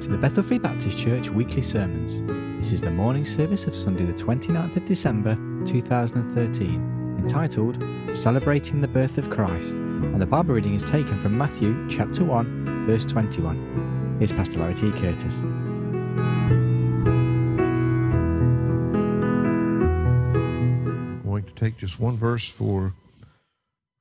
[0.00, 2.22] to the Bethel Free Baptist Church weekly sermons.
[2.58, 5.34] This is the morning service of Sunday, the 29th of December
[5.66, 7.76] 2013, entitled
[8.16, 12.86] Celebrating the Birth of Christ, and the Bible reading is taken from Matthew chapter 1,
[12.86, 14.16] verse 21.
[14.18, 14.90] Here's Pastor Larry T.
[14.90, 15.40] Curtis.
[15.40, 16.00] I'm
[21.24, 22.94] going to take just one verse for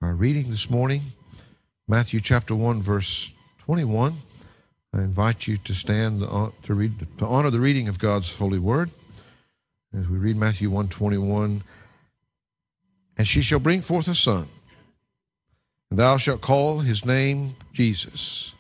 [0.02, 1.02] our reading this morning
[1.89, 3.32] Matthew chapter 1, verse
[3.66, 4.16] 21.
[4.93, 8.89] I invite you to stand to read to honor the reading of God's holy word
[9.93, 11.62] as we read Matthew 1:21
[13.18, 14.48] and she shall bring forth a son
[15.92, 18.54] and thou shalt call his name Jesus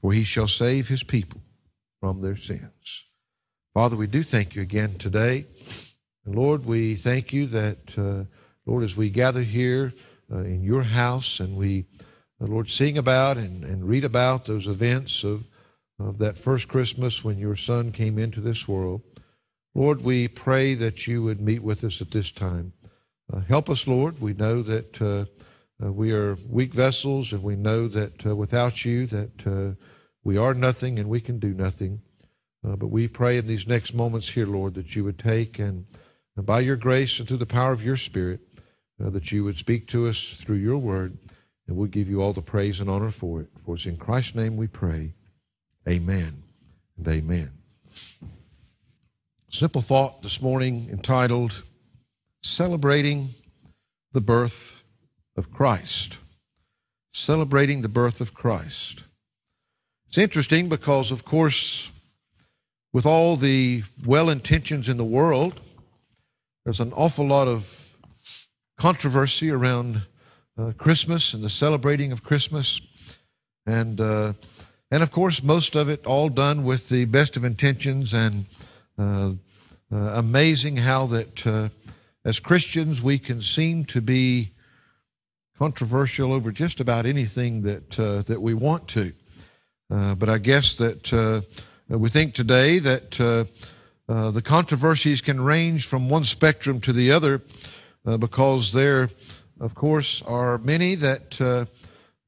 [0.00, 1.40] for he shall save his people
[2.00, 3.06] from their sins.
[3.74, 5.46] Father, we do thank you again today.
[6.24, 8.24] And Lord, we thank you that uh,
[8.66, 9.94] Lord as we gather here
[10.30, 11.86] uh, in your house and we
[12.40, 15.48] Lord, sing about and, and read about those events of,
[15.98, 19.02] of that first Christmas when your son came into this world.
[19.74, 22.72] Lord, we pray that you would meet with us at this time.
[23.32, 24.20] Uh, help us, Lord.
[24.20, 25.24] We know that uh,
[25.84, 29.74] uh, we are weak vessels, and we know that uh, without you, that uh,
[30.22, 32.02] we are nothing and we can do nothing.
[32.66, 35.86] Uh, but we pray in these next moments here, Lord, that you would take and,
[36.36, 38.40] and by your grace and through the power of your Spirit,
[38.98, 41.18] that you would speak to us through your word.
[41.68, 43.48] And we'll give you all the praise and honor for it.
[43.64, 45.12] For it's in Christ's name we pray.
[45.86, 46.42] Amen
[46.96, 47.52] and amen.
[49.50, 51.62] Simple thought this morning entitled
[52.42, 53.34] Celebrating
[54.12, 54.82] the Birth
[55.36, 56.16] of Christ.
[57.12, 59.04] Celebrating the birth of Christ.
[60.08, 61.90] It's interesting because, of course,
[62.94, 65.60] with all the well intentions in the world,
[66.64, 67.96] there's an awful lot of
[68.78, 70.02] controversy around
[70.58, 72.80] uh, Christmas and the celebrating of Christmas.
[73.64, 74.32] And, uh,
[74.90, 78.46] and of course, most of it all done with the best of intentions and
[78.98, 79.32] uh,
[79.92, 81.68] uh amazing how that uh,
[82.24, 84.50] as Christians we can seem to be
[85.56, 89.12] controversial over just about anything that, that we want to.
[89.88, 91.44] but I guess that
[91.88, 93.12] we think today that
[94.08, 97.42] the controversies can range from one spectrum to the other
[98.18, 99.10] because they're
[99.60, 101.64] of course, are many that uh,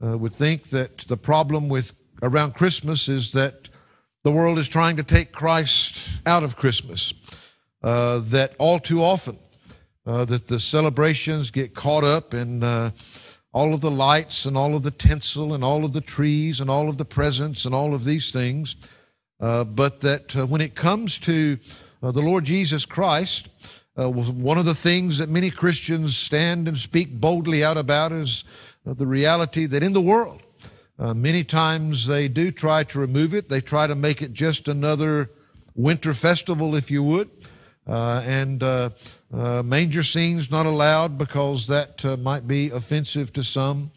[0.04, 1.92] uh, would think that the problem with
[2.22, 3.68] around Christmas is that
[4.24, 7.14] the world is trying to take Christ out of Christmas.
[7.82, 9.38] Uh, that all too often
[10.04, 12.90] uh, that the celebrations get caught up in uh,
[13.54, 16.68] all of the lights and all of the tinsel and all of the trees and
[16.68, 18.76] all of the presents and all of these things,
[19.40, 21.58] uh, but that when it comes to
[22.02, 23.48] the Lord Jesus Christ,
[24.00, 28.44] uh, one of the things that many Christians stand and speak boldly out about is
[28.86, 30.42] uh, the reality that in the world,
[30.98, 33.50] uh, many times they do try to remove it.
[33.50, 35.30] They try to make it just another
[35.74, 37.28] winter festival, if you would.
[37.86, 38.90] Uh, and uh,
[39.34, 43.90] uh, manger scenes not allowed because that might be offensive to some.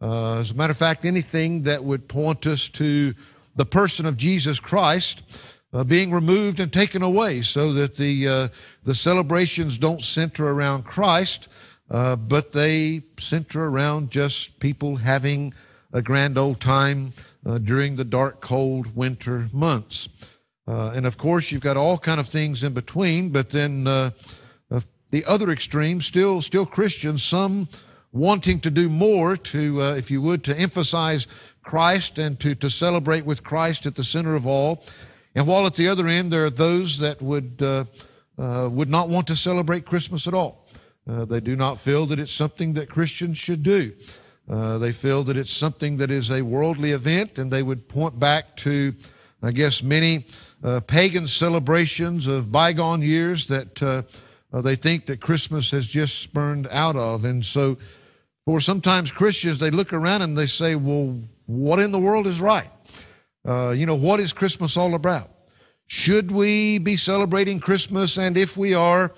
[0.00, 3.14] as a matter of fact, anything that would point us to
[3.56, 5.22] the person of Jesus Christ
[5.72, 8.48] uh, being removed and taken away so that the, uh,
[8.84, 11.48] the celebrations don't center around Christ,
[11.90, 15.52] uh, but they center around just people having
[15.92, 17.12] a grand old time
[17.46, 20.08] uh, during the dark, cold winter months.
[20.66, 24.10] Uh, and of course, you've got all kind of things in between, but then uh,
[25.10, 27.68] the other extreme, still, still Christians, some
[28.12, 31.26] wanting to do more to, if you would, to emphasize
[31.62, 34.82] Christ and to, to celebrate with Christ at the center of all.
[35.34, 37.84] And while at the other end, there are those that would, uh,
[38.38, 40.66] uh, would not want to celebrate Christmas at all.
[41.08, 43.92] Uh, they do not feel that it's something that Christians should do.
[44.48, 48.18] Uh, they feel that it's something that is a worldly event, and they would point
[48.18, 48.94] back to,
[49.42, 50.26] I guess, many
[50.64, 54.02] uh, pagan celebrations of bygone years that uh,
[54.60, 57.24] they think that Christmas has just spurned out of.
[57.24, 57.76] And so,
[58.44, 62.40] for sometimes Christians, they look around and they say, well, what in the world is
[62.40, 62.70] right?
[63.48, 65.30] Uh, you know, what is Christmas all about?
[65.86, 68.18] Should we be celebrating Christmas?
[68.18, 69.10] And if we are,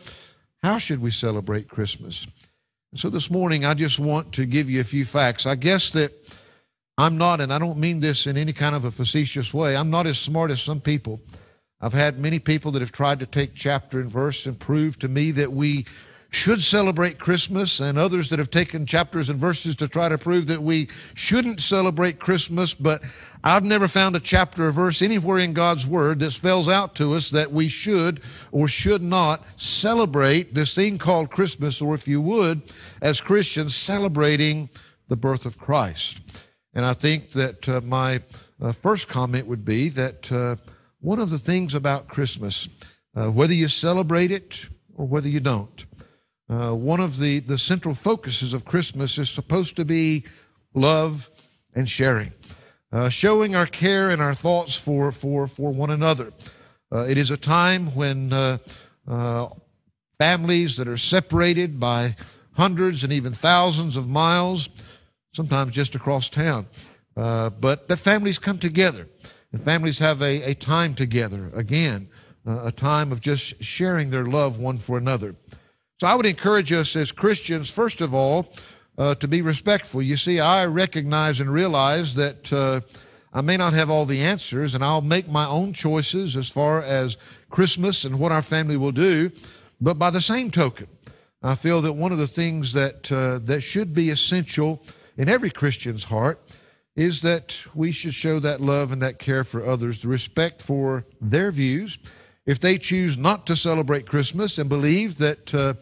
[0.62, 2.28] how should we celebrate Christmas?
[2.94, 5.46] so this morning, I just want to give you a few facts.
[5.46, 6.12] I guess that
[6.96, 9.90] I'm not, and I don't mean this in any kind of a facetious way, I'm
[9.90, 11.20] not as smart as some people.
[11.80, 15.08] I've had many people that have tried to take chapter and verse and prove to
[15.08, 15.86] me that we
[16.30, 20.46] should celebrate Christmas, and others that have taken chapters and verses to try to prove
[20.46, 22.72] that we shouldn't celebrate Christmas.
[22.72, 23.02] But
[23.42, 27.14] I've never found a chapter or verse anywhere in God's Word that spells out to
[27.14, 28.20] us that we should
[28.52, 32.62] or should not celebrate this thing called Christmas, or if you would,
[33.02, 34.70] as Christians, celebrating
[35.08, 36.20] the birth of Christ.
[36.72, 38.20] And I think that uh, my
[38.62, 40.56] uh, first comment would be that uh,
[41.00, 42.68] one of the things about Christmas,
[43.16, 45.84] uh, whether you celebrate it or whether you don't,
[46.50, 50.24] uh, one of the, the central focuses of Christmas is supposed to be
[50.74, 51.30] love
[51.74, 52.32] and sharing,
[52.92, 56.32] uh, showing our care and our thoughts for, for, for one another.
[56.92, 58.58] Uh, it is a time when
[60.20, 62.14] families that are separated by
[62.52, 64.68] hundreds and even thousands of miles,
[65.32, 66.66] sometimes just across town,
[67.16, 69.08] uh, but that families come together
[69.50, 72.06] and families have a, a time together again,
[72.46, 75.34] uh, a time of just sharing their love one for another.
[76.00, 78.50] So I would encourage us as Christians, first of all,
[78.96, 80.00] uh, to be respectful.
[80.00, 82.80] You see, I recognize and realize that uh,
[83.34, 86.82] I may not have all the answers, and I'll make my own choices as far
[86.82, 87.18] as
[87.50, 89.30] Christmas and what our family will do.
[89.78, 90.86] But by the same token,
[91.42, 94.82] I feel that one of the things that uh, that should be essential
[95.18, 96.40] in every Christian's heart
[96.96, 101.04] is that we should show that love and that care for others, the respect for
[101.20, 101.98] their views.
[102.50, 105.74] If they choose not to celebrate Christmas and believe that uh,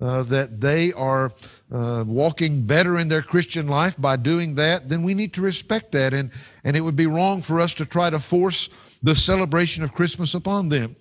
[0.00, 1.32] uh, that they are
[1.70, 5.92] uh, walking better in their Christian life by doing that, then we need to respect
[5.92, 6.30] that, and
[6.64, 8.70] and it would be wrong for us to try to force
[9.02, 10.96] the celebration of Christmas upon them.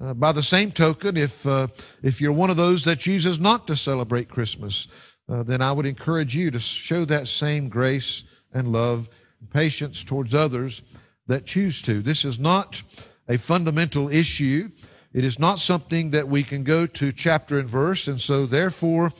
[0.00, 1.68] Uh, by the same token, if uh,
[2.02, 4.88] if you're one of those that chooses not to celebrate Christmas,
[5.28, 10.02] uh, then I would encourage you to show that same grace and love and patience
[10.02, 10.82] towards others
[11.28, 12.02] that choose to.
[12.02, 12.82] This is not
[13.28, 14.70] a fundamental issue.
[15.12, 19.12] It is not something that we can go to chapter and verse, and so therefore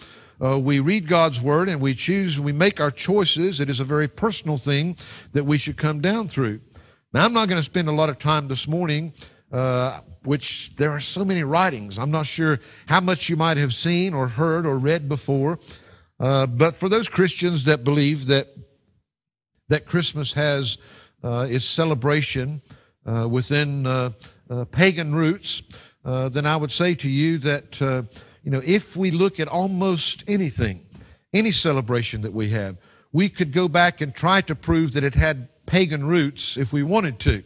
[0.44, 3.60] uh, we read God's word and we choose, we make our choices.
[3.60, 4.96] It is a very personal thing
[5.32, 6.60] that we should come down through.
[7.12, 9.12] Now, I'm not going to spend a lot of time this morning,
[9.52, 11.98] uh, which there are so many writings.
[11.98, 15.60] I'm not sure how much you might have seen or heard or read before.
[16.18, 18.48] Uh, but for those Christians that believe that
[19.68, 20.78] that Christmas has
[21.22, 22.60] uh, its celebration
[23.06, 24.10] uh, within uh,
[24.50, 25.62] uh, pagan roots,
[26.04, 30.24] uh, then I would say to you that you know if we look at almost
[30.26, 30.86] anything,
[31.32, 32.78] any celebration that we have,
[33.12, 36.82] we could go back and try to prove that it had pagan roots if we
[36.82, 37.44] wanted to,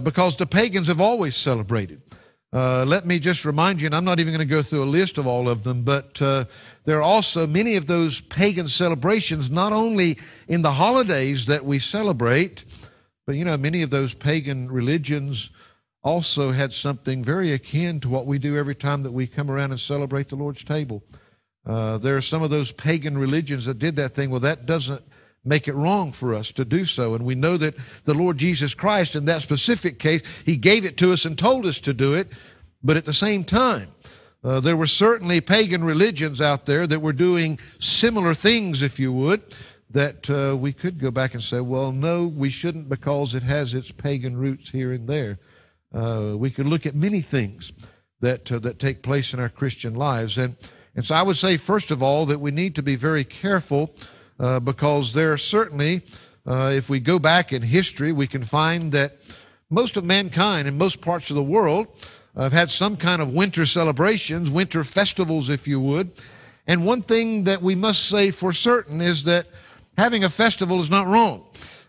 [0.00, 2.02] because the pagans have always celebrated.
[2.50, 4.86] Uh, let me just remind you, and I'm not even going to go through a
[4.86, 6.46] list of all of them, but uh,
[6.86, 10.16] there are also many of those pagan celebrations, not only
[10.48, 12.64] in the holidays that we celebrate,
[13.28, 15.50] but you know, many of those pagan religions
[16.02, 19.70] also had something very akin to what we do every time that we come around
[19.70, 21.02] and celebrate the Lord's table.
[21.66, 24.30] Uh, there are some of those pagan religions that did that thing.
[24.30, 25.02] Well, that doesn't
[25.44, 27.14] make it wrong for us to do so.
[27.14, 27.74] And we know that
[28.06, 31.66] the Lord Jesus Christ, in that specific case, He gave it to us and told
[31.66, 32.28] us to do it.
[32.82, 33.90] But at the same time,
[34.42, 39.12] uh, there were certainly pagan religions out there that were doing similar things, if you
[39.12, 39.42] would,
[39.90, 43.74] that uh, we could go back and say, well, no, we shouldn't because it has
[43.74, 45.38] its pagan roots here and there.
[45.94, 47.72] Uh, we could look at many things
[48.20, 50.36] that, uh, that take place in our Christian lives.
[50.36, 50.56] And,
[50.94, 53.94] and so I would say, first of all, that we need to be very careful
[54.38, 56.02] uh, because there are certainly,
[56.46, 59.18] uh, if we go back in history, we can find that
[59.70, 61.88] most of mankind in most parts of the world
[62.36, 66.12] have had some kind of winter celebrations, winter festivals, if you would.
[66.66, 69.46] And one thing that we must say for certain is that
[69.98, 71.44] having a festival is not wrong.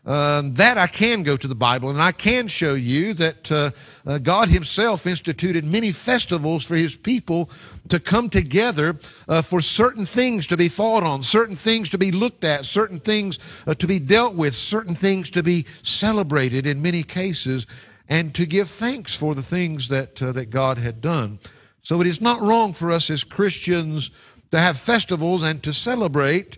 [0.06, 3.72] Uh, that I can go to the Bible and I can show you that uh,
[4.08, 7.50] uh, God Himself instituted many festivals for His people
[7.90, 8.98] to come together
[9.28, 13.00] uh, for certain things to be thought on, certain things to be looked at, certain
[13.00, 13.38] things
[13.68, 17.68] uh, to be dealt with, certain things to be celebrated in many cases,
[18.08, 21.40] and to give thanks for the things that, uh, that God had done.
[21.84, 24.12] So it is not wrong for us as Christians
[24.52, 26.58] to have festivals and to celebrate,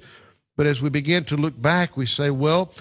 [0.57, 2.73] but as we begin to look back, we say, well,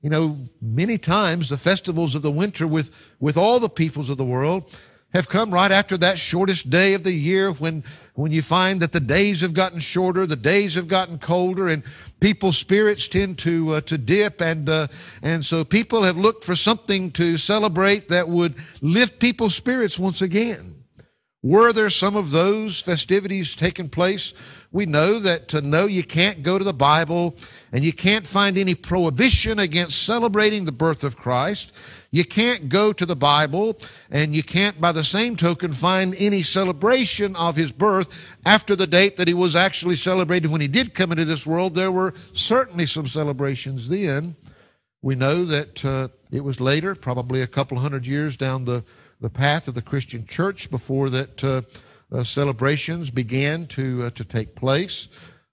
[0.00, 4.16] you know, many times the festivals of the winter with, with all the peoples of
[4.16, 4.72] the world
[5.14, 7.82] have come right after that shortest day of the year when,
[8.14, 11.82] when you find that the days have gotten shorter, the days have gotten colder, and
[12.20, 14.42] people's spirits tend to, uh, to dip.
[14.42, 14.88] And, uh,
[15.22, 20.20] and so people have looked for something to celebrate that would lift people's spirits once
[20.20, 20.77] again.
[21.42, 24.34] Were there some of those festivities taking place?
[24.72, 27.36] We know that to know you can't go to the Bible
[27.70, 31.72] and you can't find any prohibition against celebrating the birth of Christ.
[32.10, 33.78] You can't go to the Bible
[34.10, 38.08] and you can't, by the same token, find any celebration of his birth
[38.44, 41.76] after the date that he was actually celebrated when he did come into this world.
[41.76, 44.34] There were certainly some celebrations then.
[45.02, 48.82] We know that uh, it was later, probably a couple hundred years down the
[49.20, 51.62] the path of the Christian church before that uh,
[52.10, 55.08] uh, celebrations began to, uh, to take place.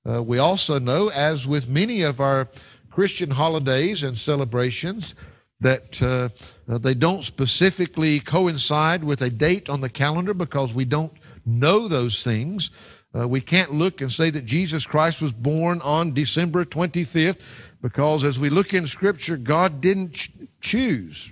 [0.08, 2.48] Uh, we also know, as with many of our
[2.92, 5.16] Christian holidays and celebrations,
[5.60, 6.30] that uh,
[6.78, 11.14] they don't specifically coincide with a date on the calendar because we don't
[11.46, 12.72] know those things.
[13.18, 17.42] Uh, we can't look and say that Jesus Christ was born on December 25th
[17.82, 21.32] because as we look in Scripture, God didn't ch- choose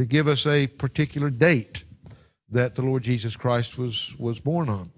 [0.00, 1.84] to give us a particular date
[2.50, 4.92] that the Lord Jesus Christ was, was born on.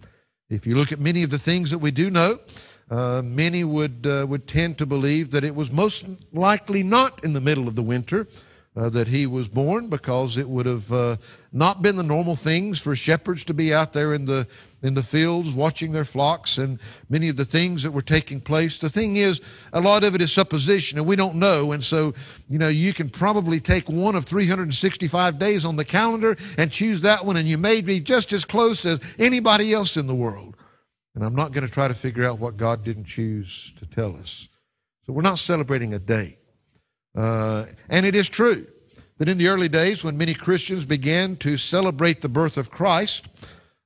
[0.49, 2.39] If you look at many of the things that we do know,
[2.89, 7.33] uh, many would, uh, would tend to believe that it was most likely not in
[7.33, 8.29] the middle of the winter
[8.75, 11.17] uh, that he was born because it would have uh,
[11.53, 14.47] not been the normal things for shepherds to be out there in the
[14.83, 18.79] in the fields watching their flocks and many of the things that were taking place.
[18.79, 19.41] The thing is,
[19.73, 21.71] a lot of it is supposition and we don't know.
[21.71, 22.15] And so,
[22.49, 27.03] you know, you can probably take one of 365 days on the calendar and choose
[27.03, 30.57] that one and you may be just as close as anybody else in the world.
[31.15, 34.17] And I'm not going to try to figure out what God didn't choose to tell
[34.17, 34.49] us.
[35.07, 36.39] So we're not celebrating a day.
[37.15, 38.67] Uh, and it is true
[39.19, 43.29] that in the early days when many Christians began to celebrate the birth of Christ,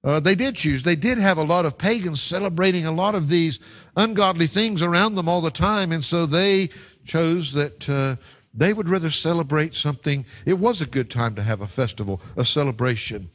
[0.05, 0.85] uh, they did choose.
[0.85, 3.59] They did have a lot of pagans celebrating a lot of these
[3.97, 6.71] ungodly things around them all the time, and so they
[7.05, 8.17] chose that uh,
[8.55, 10.25] they would rather celebrate something.
[10.45, 13.31] It was a good time to have a festival, a celebration.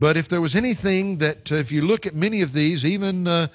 [0.00, 3.28] But if there was anything that, uh, if you look at many of these, even
[3.28, 3.48] uh,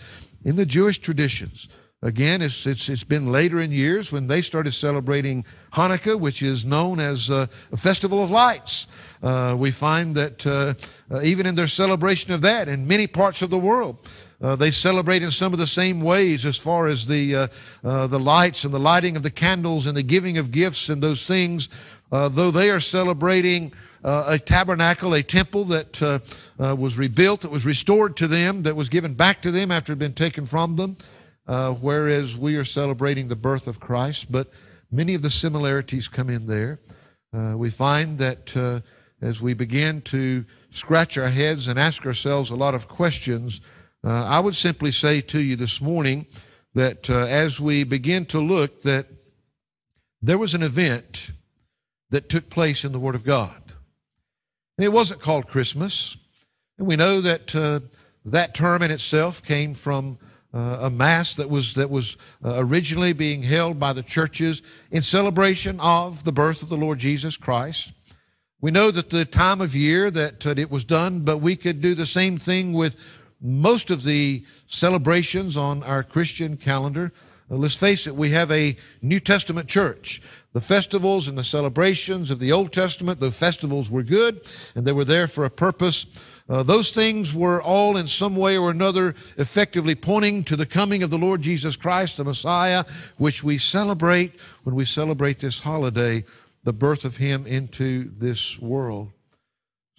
[0.45, 1.69] in the Jewish traditions,
[2.01, 6.63] Again, it's, it's, it's been later in years when they started celebrating Hanukkah, which is
[6.63, 8.87] known as uh, a festival of lights.
[9.21, 10.75] Uh, we find that uh,
[11.13, 13.97] uh, even in their celebration of that, in many parts of the world,
[14.41, 18.19] uh, they celebrate in some of the same ways as far as the, uh, the
[18.19, 21.67] lights and the lighting of the candles and the giving of gifts and those things.
[22.11, 23.73] though they are celebrating
[24.05, 26.21] a tabernacle, a temple that
[26.57, 29.95] was rebuilt, that was restored to them, that was given back to them after it
[29.95, 30.95] had been taken from them
[31.49, 34.51] uh, whereas we are celebrating the birth of Christ, but
[34.91, 36.79] many of the similarities come in there.
[37.35, 38.81] Uh, we find that uh,
[39.19, 43.61] as we begin to scratch our heads and ask ourselves a lot of questions,
[44.03, 46.27] uh, I would simply say to you this morning
[46.75, 49.07] that uh, as we begin to look, that
[50.21, 51.31] there was an event
[52.11, 53.73] that took place in the Word of God.
[54.77, 56.15] And it wasn't called Christmas.
[56.77, 57.79] And we know that uh,
[58.23, 60.19] that term in itself came from
[60.53, 65.01] uh, a mass that was that was uh, originally being held by the churches in
[65.01, 67.91] celebration of the birth of the Lord Jesus Christ.
[68.61, 71.95] We know that the time of year that it was done, but we could do
[71.95, 72.97] the same thing with
[73.41, 77.13] most of the celebrations on our Christian calendar.
[77.49, 80.21] Uh, let's face it, we have a New Testament church.
[80.51, 84.41] The festivals and the celebrations of the Old Testament, the festivals were good
[84.75, 86.05] and they were there for a purpose.
[86.49, 91.03] Uh, those things were all in some way or another effectively pointing to the coming
[91.03, 92.85] of the Lord Jesus Christ, the Messiah,
[93.17, 96.25] which we celebrate when we celebrate this holiday,
[96.63, 99.11] the birth of Him into this world.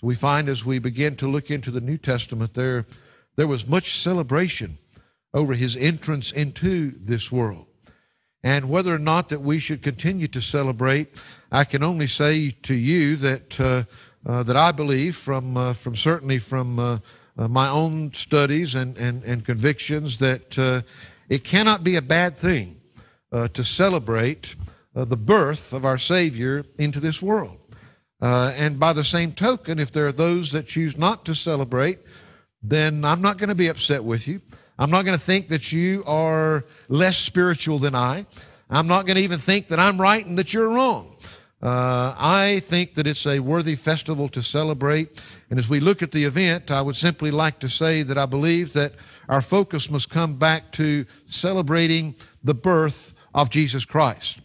[0.01, 2.85] So we find as we begin to look into the New Testament, there,
[3.37, 4.79] there was much celebration
[5.33, 7.67] over His entrance into this world.
[8.43, 11.09] And whether or not that we should continue to celebrate,
[11.53, 13.85] I can only say to you that uh,
[14.27, 16.99] uh, that I believe from uh, from certainly from uh,
[17.39, 20.85] uh, my own studies and and, and convictions that
[21.29, 22.81] it cannot be a bad thing
[23.33, 24.57] to celebrate
[24.95, 27.59] the birth of our Savior into this world.
[28.21, 32.01] and by the same token, if there are those that choose not to celebrate,
[32.63, 34.43] then I'm not going to be upset with you.
[34.79, 38.27] I'm not going to think that you are less spiritual than I.
[38.69, 41.17] I'm not going to even think that I'm right and that you're wrong.
[41.63, 45.21] Uh, I think that it's a worthy festival to celebrate.
[45.51, 48.25] And as we look at the event, I would simply like to say that I
[48.25, 48.95] believe that
[49.29, 54.41] our focus must come back to celebrating the birth of Jesus Christ.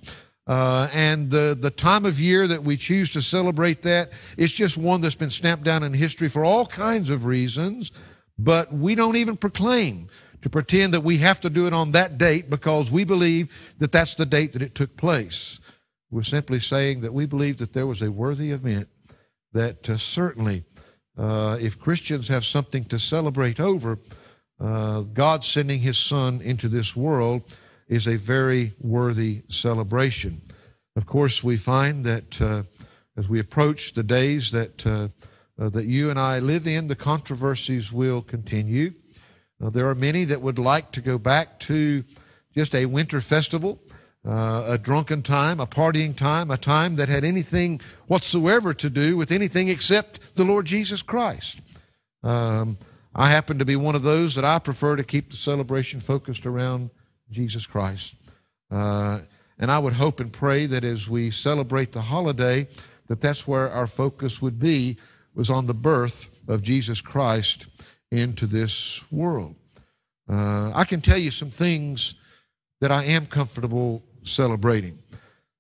[0.48, 4.78] Uh, and the, the time of year that we choose to celebrate that is just
[4.78, 7.92] one that's been stamped down in history for all kinds of reasons,
[8.38, 10.08] but we don't even proclaim
[10.44, 13.92] to pretend that we have to do it on that date because we believe that
[13.92, 15.60] that's the date that it took place.
[16.12, 18.90] We're simply saying that we believe that there was a worthy event
[19.54, 20.64] that uh, certainly,
[21.18, 24.00] uh, if Christians have something to celebrate over,
[24.60, 27.44] uh, God sending His Son into this world
[27.88, 30.42] is a very worthy celebration.
[30.96, 32.64] Of course, we find that uh,
[33.18, 35.10] as we approach the days that uh,
[35.58, 38.94] uh, that you and I live in, the controversies will continue.
[39.60, 42.04] There are many that would like to go back to
[42.54, 43.80] just a winter festival,
[44.28, 49.16] uh, a drunken time, a partying time, a time that had anything whatsoever to do
[49.16, 51.60] with anything except the Lord Jesus Christ.
[52.24, 52.78] Um,
[53.14, 56.46] I happen to be one of those that I prefer to keep the celebration focused
[56.46, 56.90] around
[57.30, 58.16] Jesus Christ.
[58.72, 59.20] Uh,
[59.60, 62.68] and I would hope and pray that as we celebrate the holiday,
[63.08, 64.98] that that's where our focus would be,
[65.34, 67.68] was on the birth of Jesus Christ
[68.12, 69.56] into this world.
[70.30, 72.16] Uh, I can tell you some things
[72.82, 75.00] that I am comfortable celebrating.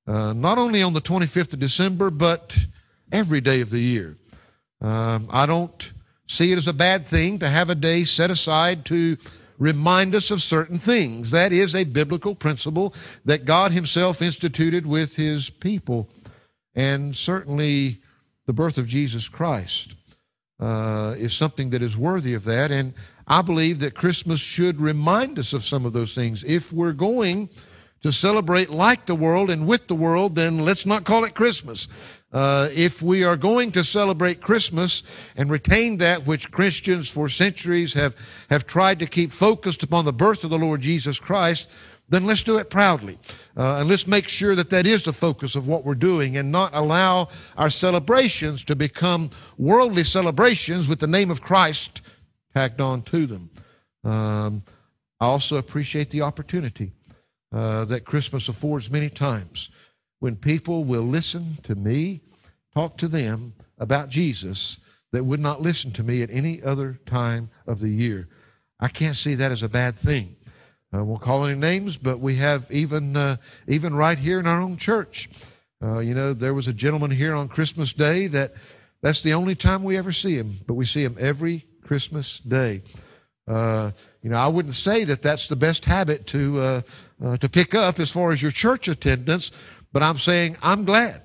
[0.07, 2.57] Uh, not only on the 25th of December, but
[3.11, 4.17] every day of the year.
[4.81, 5.93] Um, I don't
[6.27, 9.17] see it as a bad thing to have a day set aside to
[9.57, 11.31] remind us of certain things.
[11.31, 12.93] That is a biblical principle
[13.23, 16.09] that God Himself instituted with His people.
[16.73, 18.01] And certainly
[18.45, 19.95] the birth of Jesus Christ
[20.59, 22.71] uh, is something that is worthy of that.
[22.71, 22.93] And
[23.27, 26.43] I believe that Christmas should remind us of some of those things.
[26.43, 27.49] If we're going
[28.05, 31.87] to celebrate like the world and with the world, then let's not call it Christmas.
[32.31, 35.01] Uh, if we are going to celebrate Christmas
[35.35, 38.15] and retain that which Christians for centuries have,
[38.51, 41.67] have tried to keep focused upon the birth of the Lord Jesus Christ,
[42.07, 43.17] then let's do it proudly.
[43.57, 46.51] Uh, and let's make sure that that is the focus of what we're doing and
[46.51, 52.01] not allow our celebrations to become worldly celebrations with the name of Christ
[52.53, 53.49] tacked on to them.
[54.03, 54.63] Um,
[55.19, 56.91] I also appreciate the opportunity
[57.55, 59.69] uh, that Christmas affords many times
[60.19, 62.19] when people will listen to me
[62.73, 64.77] talk to them about Jesus
[65.13, 68.27] that would not listen to me at any other time of the year.
[68.77, 70.35] I can't see that as a bad thing.
[70.91, 74.59] I won't call any names, but we have even uh, even right here in our
[74.59, 75.29] own church.
[75.81, 78.53] Uh, you know, there was a gentleman here on Christmas Day that
[79.01, 82.81] that's the only time we ever see him, but we see him every Christmas Day.
[83.47, 83.91] Uh,
[84.25, 86.81] you know, I wouldn't say that that's the best habit to uh,
[87.23, 89.51] uh, to pick up as far as your church attendance,
[89.93, 91.21] but I'm saying I'm glad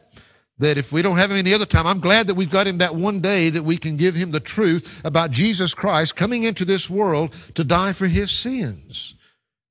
[0.59, 2.77] that if we don't have him any other time, I'm glad that we've got him
[2.77, 6.67] that one day that we can give him the truth about Jesus Christ coming into
[6.67, 9.15] this world to die for his sins.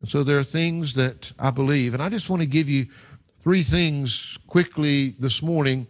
[0.01, 2.87] And so there are things that I believe, and I just want to give you
[3.43, 5.85] three things quickly this morning.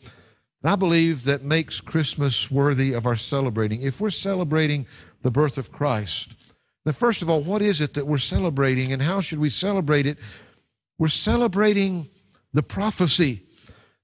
[0.61, 3.81] that I believe that makes Christmas worthy of our celebrating.
[3.81, 4.87] If we're celebrating
[5.21, 6.35] the birth of Christ,
[6.89, 10.07] now, first of all, what is it that we're celebrating and how should we celebrate
[10.07, 10.17] it?
[10.97, 12.09] We're celebrating
[12.51, 13.43] the prophecy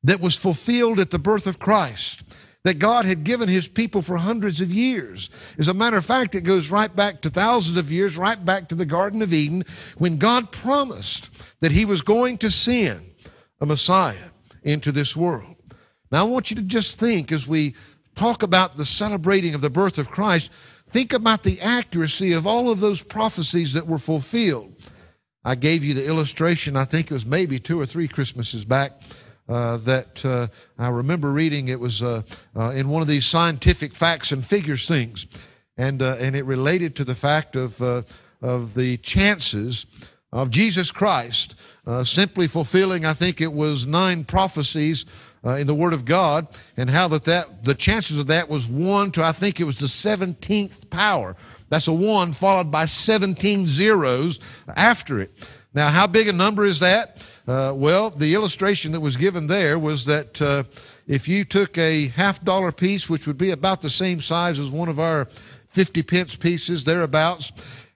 [0.04, 2.24] that was fulfilled at the birth of Christ
[2.63, 5.32] that God had given his people for hundreds of years.
[5.58, 8.69] As a matter of fact, it goes right back to thousands of years, right back
[8.69, 9.63] to the Garden of Eden,
[9.98, 13.15] when God promised that he was going to send
[13.60, 14.30] a Messiah
[14.62, 15.56] into this world.
[16.12, 17.74] Now, I want you to just think as we
[18.15, 20.52] talk about the celebrating of the birth of Christ,
[20.89, 24.74] Think about the accuracy of all of those prophecies that were fulfilled.
[25.43, 28.93] I gave you the illustration, I think it was maybe two or three Christmases back,
[29.48, 30.48] uh, that uh,
[30.80, 31.67] I remember reading.
[31.67, 32.24] It was uh,
[32.56, 35.28] uh in one of these scientific facts and figures things,
[35.78, 38.02] and uh, and it related to the fact of uh,
[38.41, 39.86] of the chances
[40.36, 41.56] of Jesus Christ
[42.04, 43.06] simply fulfilling.
[43.06, 45.06] I think it was nine prophecies
[45.45, 48.67] uh, in the Word of God, and how that, that the chances of that was
[48.67, 51.36] one to I think it was the 17th power.
[51.69, 54.39] That's a one followed by 17 zeros
[54.76, 55.32] after it.
[55.74, 57.28] Now, how big a number is that?
[57.48, 60.63] Uh, well, the illustration that was given there was that uh,
[61.06, 64.71] if you took a half dollar piece, which would be about the same size as
[64.71, 65.26] one of our
[65.69, 67.52] 50 pence pieces, thereabouts,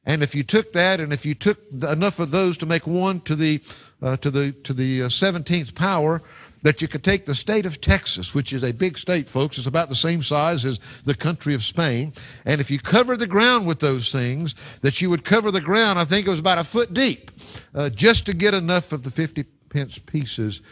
[0.10, 3.22] and if you took that, and if you took enough of those to make one
[3.22, 3.62] to the
[4.02, 6.24] uh, to the to the 17th uh, power,
[6.64, 9.60] that you could take the state of Texas, which is a big state, folks.
[9.60, 12.14] It's about the same size as the country of Spain.
[12.44, 16.00] And if you cover the ground with those things, that you would cover the ground,
[16.00, 17.30] I think it was about a foot deep,
[17.76, 20.64] uh, just to get enough of the 50 pence pieces.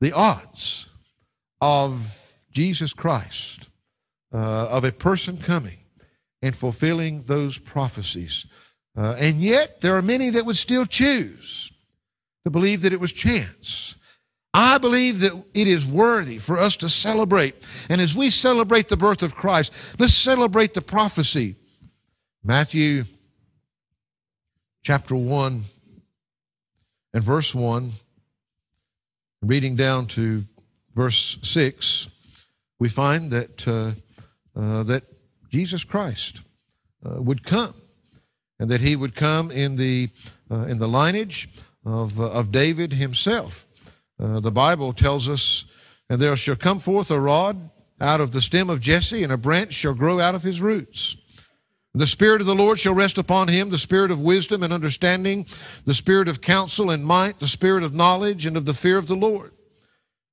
[0.00, 0.86] The odds
[1.60, 3.68] of Jesus Christ,
[4.32, 5.80] uh, of a person coming
[6.40, 8.46] and fulfilling those prophecies.
[8.96, 11.70] Uh, and yet, there are many that would still choose
[12.44, 13.96] to believe that it was chance
[14.56, 17.56] I believe that it is worthy for us to celebrate.
[17.90, 21.56] And as we celebrate the birth of Christ, let's celebrate the prophecy.
[22.42, 23.04] Matthew
[24.82, 25.62] chapter 1
[27.12, 27.92] and verse 1,
[29.42, 30.46] reading down to
[30.94, 32.08] verse 6,
[32.78, 33.92] we find that, uh,
[34.58, 35.04] uh, that
[35.50, 36.40] Jesus Christ
[37.04, 37.74] uh, would come
[38.58, 40.10] and that he would come in the,
[40.50, 41.48] uh, in the lineage
[41.84, 43.66] of, uh, of David himself.
[44.18, 45.66] Uh, the Bible tells us,
[46.08, 49.36] and there shall come forth a rod out of the stem of Jesse, and a
[49.36, 51.16] branch shall grow out of his roots.
[51.94, 55.46] The Spirit of the Lord shall rest upon him, the Spirit of wisdom and understanding,
[55.86, 59.06] the Spirit of counsel and might, the Spirit of knowledge and of the fear of
[59.06, 59.52] the Lord.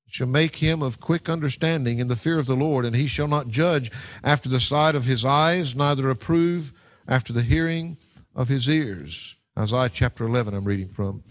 [0.06, 3.08] It shall make him of quick understanding in the fear of the Lord, and he
[3.08, 3.92] shall not judge
[4.26, 6.74] after the sight of his eyes, neither approve
[7.08, 7.98] after the hearing
[8.36, 9.36] of his ears.
[9.58, 11.24] Isaiah chapter 11, I'm reading from.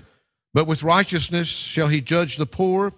[0.54, 2.92] But with righteousness shall he judge the poor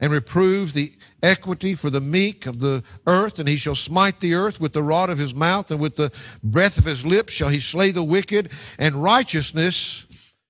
[0.00, 4.34] and reprove the equity for the meek of the earth, and he shall smite the
[4.34, 6.10] earth with the rod of his mouth, and with the
[6.42, 10.06] breath of his lips shall he slay the wicked, and righteousness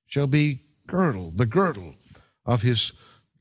[0.07, 1.95] shall be girdle, the girdle
[2.47, 2.93] of his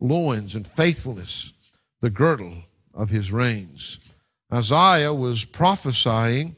[0.02, 1.54] loins, and faithfulness,
[2.02, 4.00] the girdle of his reins.
[4.54, 6.58] Isaiah was prophesying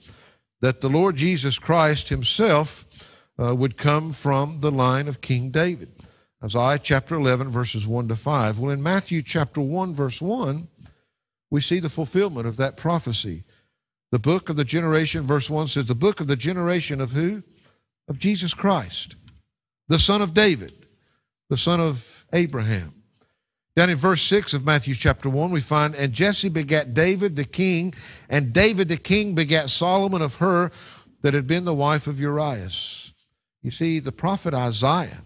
[0.61, 2.87] that the Lord Jesus Christ himself
[3.43, 5.91] uh, would come from the line of King David.
[6.43, 8.59] Isaiah chapter 11, verses 1 to 5.
[8.59, 10.67] Well, in Matthew chapter 1, verse 1,
[11.49, 13.43] we see the fulfillment of that prophecy.
[14.11, 17.43] The book of the generation, verse 1 says, the book of the generation of who?
[18.07, 19.15] Of Jesus Christ,
[19.87, 20.87] the son of David,
[21.49, 22.93] the son of Abraham.
[23.75, 27.45] Down in verse 6 of Matthew chapter 1, we find, And Jesse begat David the
[27.45, 27.93] king,
[28.29, 30.71] and David the king begat Solomon of her
[31.21, 33.12] that had been the wife of Urias.
[33.63, 35.23] You see, the prophet Isaiah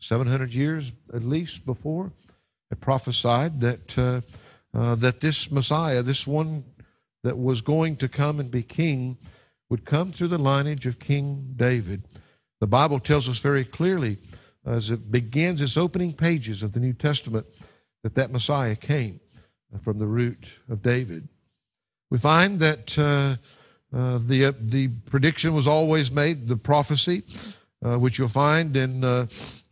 [0.00, 2.12] 700 years at least before,
[2.70, 4.20] had prophesied that, uh,
[4.74, 6.64] uh, that this Messiah, this one
[7.22, 9.16] that was going to come and be king,
[9.68, 12.04] would come through the lineage of King David.
[12.60, 14.18] The Bible tells us very clearly,
[14.64, 17.46] as it begins its opening pages of the New Testament,
[18.02, 19.20] that that Messiah came
[19.82, 21.28] from the root of David.
[22.10, 23.36] We find that uh,
[23.96, 27.24] uh, the, uh, the prediction was always made, the prophecy,
[27.84, 29.26] uh, which you'll find in uh,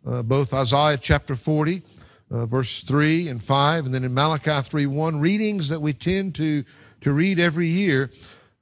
[0.06, 1.82] uh, both Isaiah chapter 40,
[2.30, 6.34] uh, verse 3 and 5, and then in Malachi 3 1, readings that we tend
[6.36, 6.64] to,
[7.00, 8.10] to read every year,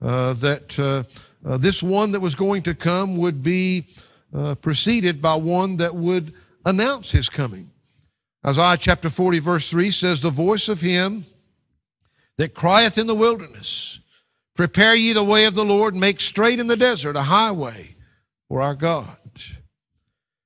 [0.01, 0.69] uh, that
[1.43, 3.87] this one that was going to come would be
[4.61, 6.33] preceded by one that would
[6.65, 7.71] announce his coming.
[8.47, 11.25] Isaiah chapter 40, verse 3 says, The voice of him
[12.39, 14.01] that crieth in the wilderness,
[14.55, 17.97] Prepare ye the way of the Lord, make straight in the desert a highway
[18.49, 19.17] for our God.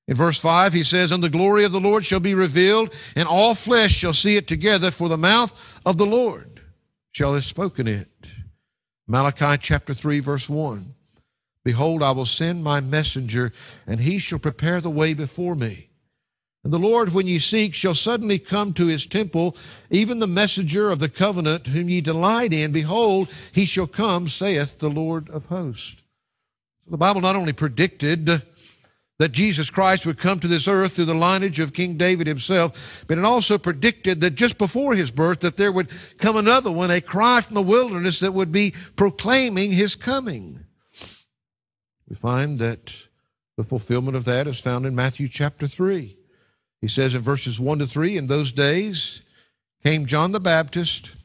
[0.09, 3.27] In verse 5, he says, And the glory of the Lord shall be revealed, and
[3.27, 6.61] all flesh shall see it together, for the mouth of the Lord
[7.11, 8.09] shall have spoken it.
[9.09, 10.95] Malachi chapter 3, verse 1.
[11.65, 13.53] Behold, I will send my messenger,
[13.87, 15.89] and he shall prepare the way before me.
[16.63, 19.57] And the Lord, when ye seek, shall suddenly come to his temple,
[19.91, 22.73] even the messenger of the covenant, whom ye delight in.
[22.73, 26.03] Behold, he shall come, saith the Lord of hosts.
[26.85, 28.43] So the Bible not only predicted
[29.19, 33.05] that Jesus Christ would come to this earth through the lineage of King David himself,
[33.07, 36.91] but it also predicted that just before his birth that there would come another one,
[36.91, 40.61] a cry from the wilderness that would be proclaiming his coming.
[42.09, 42.93] We find that
[43.57, 46.17] the fulfillment of that is found in Matthew chapter 3.
[46.81, 49.23] He says in verses 1 to 3, In those days
[49.83, 51.17] came John the Baptist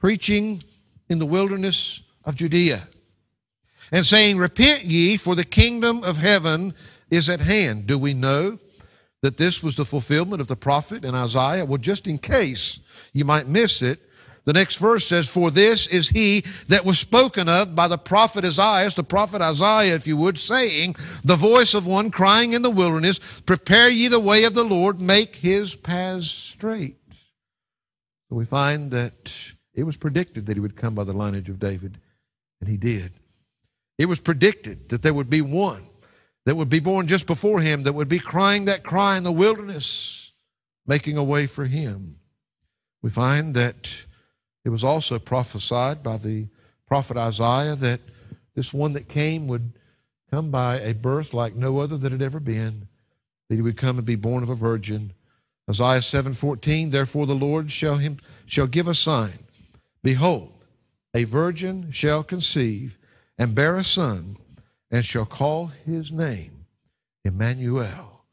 [0.00, 0.64] preaching
[1.08, 2.88] in the wilderness of Judea
[3.92, 6.74] and saying, Repent ye, for the kingdom of heaven
[7.10, 7.86] is at hand.
[7.86, 8.58] Do we know
[9.22, 11.64] that this was the fulfillment of the prophet in Isaiah?
[11.64, 12.80] Well, just in case
[13.12, 14.00] you might miss it,
[14.46, 18.44] the next verse says, For this is he that was spoken of by the prophet
[18.44, 22.70] Isaiah, the prophet Isaiah, if you would, saying, The voice of one crying in the
[22.70, 26.96] wilderness, Prepare ye the way of the Lord, make his paths straight.
[28.28, 29.34] So we find that
[29.74, 31.98] it was predicted that he would come by the lineage of David,
[32.60, 33.14] and he did.
[33.98, 35.88] It was predicted that there would be one
[36.46, 39.32] that would be born just before him, that would be crying that cry in the
[39.32, 40.32] wilderness,
[40.86, 42.20] making a way for him.
[43.02, 43.92] We find that
[44.64, 46.46] it was also prophesied by the
[46.86, 48.00] prophet Isaiah that
[48.54, 49.72] this one that came would
[50.30, 52.86] come by a birth like no other that had ever been,
[53.48, 55.14] that he would come and be born of a virgin.
[55.68, 59.40] Isaiah 7:14 Therefore the Lord shall him shall give a sign
[60.00, 60.52] behold
[61.12, 62.96] a virgin shall conceive
[63.36, 64.36] and bear a son
[64.90, 66.66] and shall call his name
[67.24, 68.24] Emmanuel.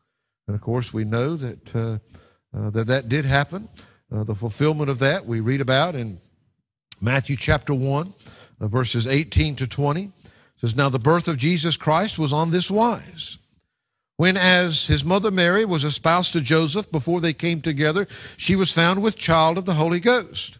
[0.47, 1.97] And of course, we know that uh,
[2.55, 3.67] uh, that, that did happen.
[4.13, 6.19] Uh, the fulfillment of that we read about in
[7.01, 8.13] Matthew chapter 1,
[8.61, 10.03] uh, verses 18 to 20.
[10.03, 10.11] It
[10.57, 13.39] says, Now the birth of Jesus Christ was on this wise.
[14.17, 18.71] When, as his mother Mary was espoused to Joseph before they came together, she was
[18.71, 20.59] found with child of the Holy Ghost.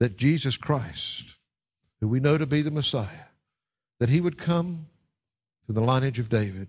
[0.00, 1.36] that Jesus Christ,
[2.00, 3.26] who we know to be the Messiah,
[3.98, 4.86] that he would come
[5.66, 6.68] to the lineage of David,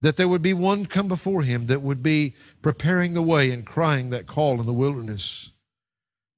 [0.00, 3.64] that there would be one come before him that would be preparing the way and
[3.64, 5.50] crying that call in the wilderness.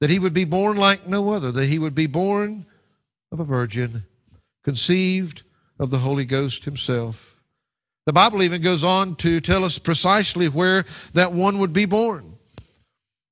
[0.00, 2.66] That he would be born like no other, that he would be born
[3.32, 4.04] of a virgin,
[4.62, 5.42] conceived
[5.78, 7.40] of the Holy Ghost himself.
[8.06, 12.33] The Bible even goes on to tell us precisely where that one would be born.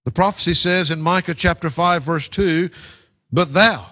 [0.04, 2.70] The prophecy says in Micah chapter 5 verse 2,
[3.32, 3.86] But thou,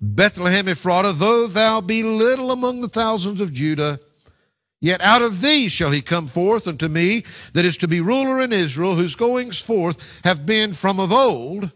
[0.00, 4.00] Bethlehem Ephratah, though thou be little among the thousands of Judah,
[4.80, 8.40] Yet out of thee shall he come forth unto me that is to be ruler
[8.40, 11.70] in Israel, whose goings forth have been from of old,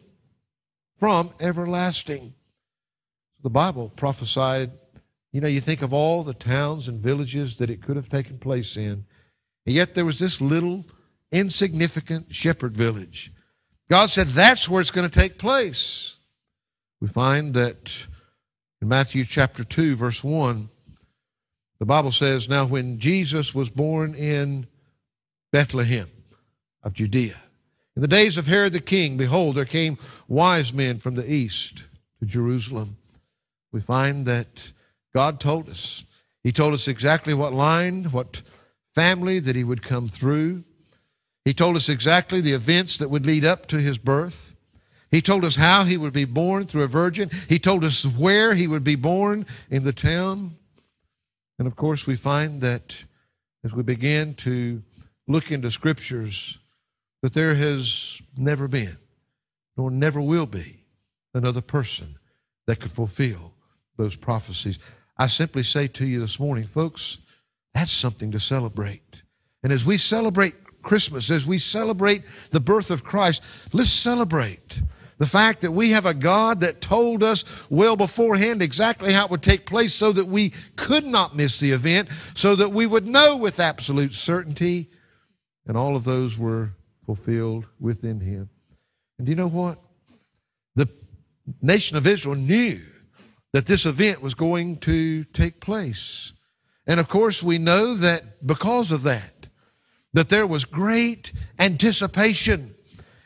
[0.99, 2.35] from everlasting.
[3.43, 4.73] The Bible prophesied,
[5.33, 8.39] you know, you think of all the towns and villages that it could have taken
[8.39, 9.05] place in,
[9.67, 10.87] and yet there was this little
[11.31, 13.34] insignificant shepherd village.
[13.91, 16.17] God said that's where it's going to take place.
[17.01, 18.07] We find that
[18.81, 20.69] in Matthew chapter 2, verse 1,
[21.79, 24.67] the Bible says, Now when Jesus was born in
[25.53, 26.11] Bethlehem
[26.83, 27.37] of Judea,
[27.97, 31.85] in the days of Herod the king, behold, there came wise men from the east
[32.19, 32.97] to Jerusalem.
[33.71, 34.73] We find that
[35.15, 36.05] God told us.
[36.43, 38.43] He told us exactly what line, what
[38.95, 40.65] family that he would come through.
[41.45, 44.57] He told us exactly the events that would lead up to his birth.
[45.11, 47.31] He told us how he would be born through a virgin.
[47.49, 50.57] He told us where he would be born in the town.
[51.59, 53.05] And of course, we find that
[53.63, 54.83] as we begin to
[55.29, 56.59] look into scriptures,
[57.23, 58.97] that there has never been,
[59.77, 60.81] nor never will be,
[61.33, 62.17] another person
[62.67, 63.55] that could fulfill
[63.97, 64.79] those prophecies.
[65.17, 67.19] I simply say to you this morning, folks,
[67.73, 69.23] that's something to celebrate.
[69.63, 73.43] And as we celebrate Christmas, as we celebrate the birth of Christ,
[73.73, 74.83] let's celebrate
[75.19, 79.31] the fact that we have a God that told us well beforehand exactly how it
[79.31, 83.07] would take place so that we could not miss the event, so that we would
[83.07, 84.91] know with absolute certainty.
[85.67, 86.73] And all of those were
[87.07, 88.51] fulfilled within him.
[89.19, 89.79] And do you know what?
[90.75, 90.89] The
[91.63, 92.81] nation of Israel knew
[93.53, 96.33] that this event was going to take place.
[96.87, 99.34] And of course, we know that because of that,
[100.15, 102.75] that there was great anticipation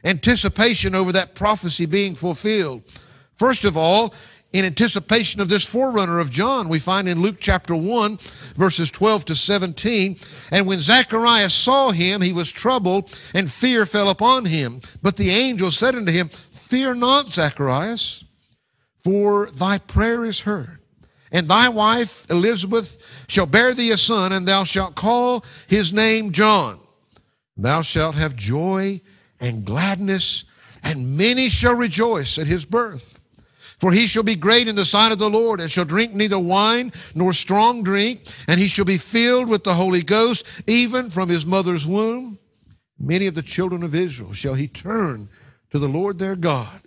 [0.04, 2.82] anticipation over that prophecy being fulfilled.
[3.36, 4.14] First of all,
[4.52, 8.18] in anticipation of this forerunner of John, we find in Luke chapter 1,
[8.54, 10.16] verses 12 to 17,
[10.50, 14.80] and when Zacharias saw him, he was troubled, and fear fell upon him.
[15.02, 18.24] But the angel said unto him, Fear not, Zacharias,
[19.04, 20.77] for thy prayer is heard.
[21.30, 22.96] And thy wife Elizabeth
[23.28, 26.80] shall bear thee a son, and thou shalt call his name John.
[27.56, 29.00] Thou shalt have joy
[29.40, 30.44] and gladness,
[30.82, 33.20] and many shall rejoice at his birth.
[33.78, 36.38] For he shall be great in the sight of the Lord, and shall drink neither
[36.38, 41.28] wine nor strong drink, and he shall be filled with the Holy Ghost, even from
[41.28, 42.38] his mother's womb.
[42.98, 45.28] Many of the children of Israel shall he turn
[45.70, 46.80] to the Lord their God.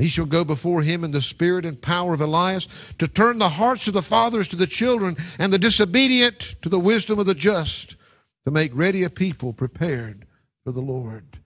[0.00, 2.66] He shall go before him in the spirit and power of Elias
[2.98, 6.80] to turn the hearts of the fathers to the children and the disobedient to the
[6.80, 7.96] wisdom of the just,
[8.44, 10.26] to make ready a people prepared
[10.64, 11.38] for the Lord.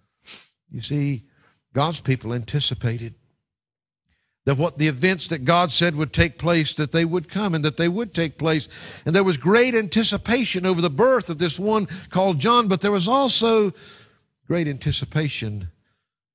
[0.71, 1.25] You see,
[1.73, 3.15] God's people anticipated
[4.45, 7.65] that what the events that God said would take place, that they would come and
[7.65, 8.69] that they would take place.
[9.05, 12.93] And there was great anticipation over the birth of this one called John, but there
[12.93, 13.73] was also
[14.47, 15.71] great anticipation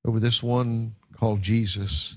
[0.04, 2.16] over this one called Jesus.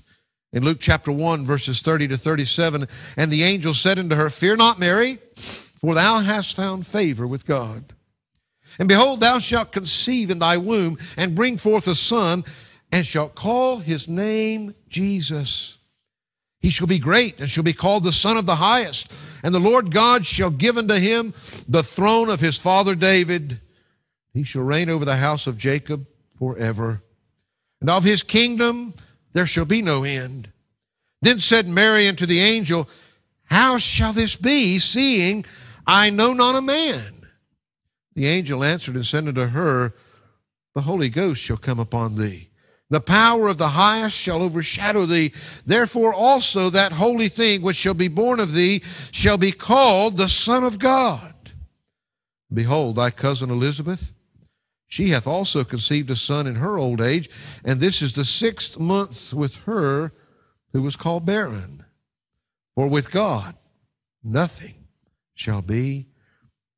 [0.50, 2.88] In Luke chapter 1, verses 30 to 37,
[3.18, 7.44] and the angel said unto her, Fear not, Mary, for thou hast found favor with
[7.44, 7.92] God.
[8.78, 12.44] And behold, thou shalt conceive in thy womb and bring forth a son,
[12.90, 15.76] and shalt call his name Jesus.
[16.60, 19.12] He shall be great and shall be called the Son of the Highest.
[19.42, 21.34] And the Lord God shall give unto him
[21.68, 23.60] the throne of his father David.
[24.32, 26.06] He shall reign over the house of Jacob
[26.38, 27.02] forever.
[27.84, 28.94] And of his kingdom
[29.34, 30.48] there shall be no end.
[31.20, 32.88] Then said Mary unto the angel,
[33.50, 35.44] How shall this be, seeing
[35.86, 37.26] I know not a man?
[38.14, 39.92] The angel answered and said unto her,
[40.74, 42.48] The Holy Ghost shall come upon thee.
[42.88, 45.34] The power of the highest shall overshadow thee.
[45.66, 50.30] Therefore also that holy thing which shall be born of thee shall be called the
[50.30, 51.34] Son of God.
[52.50, 54.14] Behold, thy cousin Elizabeth,
[54.94, 57.28] she hath also conceived a son in her old age,
[57.64, 60.12] and this is the sixth month with her
[60.72, 61.84] who was called barren.
[62.76, 63.56] For with God
[64.22, 64.86] nothing
[65.34, 66.06] shall be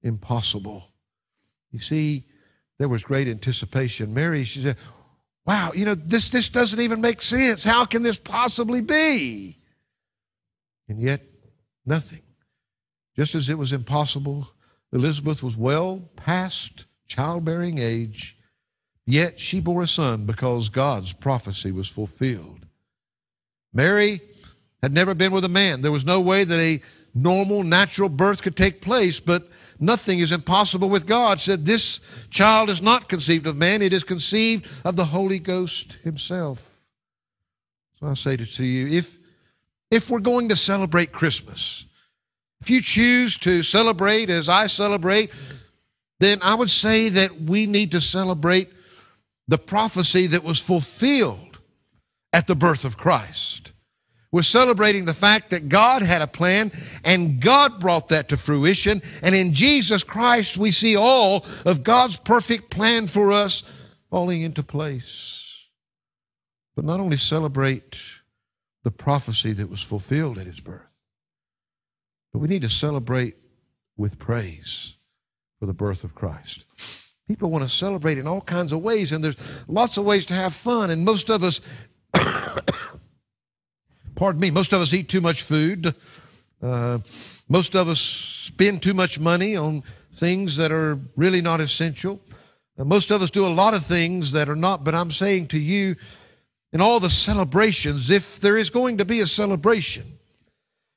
[0.02, 0.94] impossible.
[1.70, 2.24] You see,
[2.79, 4.14] there was great anticipation.
[4.14, 4.79] Mary, she said,
[5.44, 7.64] Wow, you know, this, this doesn't even make sense.
[7.64, 9.59] How can this possibly be?
[10.88, 11.20] And yet,
[11.85, 12.22] nothing.
[13.14, 14.48] Just as it was impossible
[14.90, 18.36] Elizabeth was well past childbearing age,
[19.06, 22.66] yet she bore a son because God's prophecy was fulfilled.
[23.72, 24.20] Mary
[24.82, 25.80] had never been with a man.
[25.80, 26.80] There was no way that a
[27.14, 29.48] normal, natural birth could take place, but
[29.80, 31.40] nothing is impossible with God.
[31.40, 35.98] Said, This child is not conceived of man, it is conceived of the Holy Ghost
[36.04, 36.76] Himself.
[37.98, 39.18] So I say to you, if,
[39.90, 41.86] if we're going to celebrate Christmas,
[42.60, 45.30] if you choose to celebrate as I celebrate,
[46.20, 48.70] then I would say that we need to celebrate
[49.48, 51.61] the prophecy that was fulfilled
[52.33, 53.72] at the birth of Christ.
[54.33, 56.72] We're celebrating the fact that God had a plan
[57.05, 59.00] and God brought that to fruition.
[59.22, 63.62] And in Jesus Christ, we see all of God's perfect plan for us
[64.11, 65.68] falling into place.
[66.74, 67.96] But not only celebrate
[68.83, 70.83] the prophecy that was fulfilled at his birth,
[72.33, 73.37] but we need to celebrate
[73.96, 74.95] with praise
[75.58, 76.64] for the birth of Christ.
[77.28, 79.36] People want to celebrate in all kinds of ways, and there's
[79.68, 81.60] lots of ways to have fun, and most of us
[84.14, 85.94] pardon me, most of us eat too much food.
[86.62, 86.98] Uh,
[87.48, 89.82] most of us spend too much money on
[90.14, 92.20] things that are really not essential.
[92.78, 95.48] Uh, most of us do a lot of things that are not, but I'm saying
[95.48, 95.96] to you,
[96.72, 100.15] in all the celebrations, if there is going to be a celebration,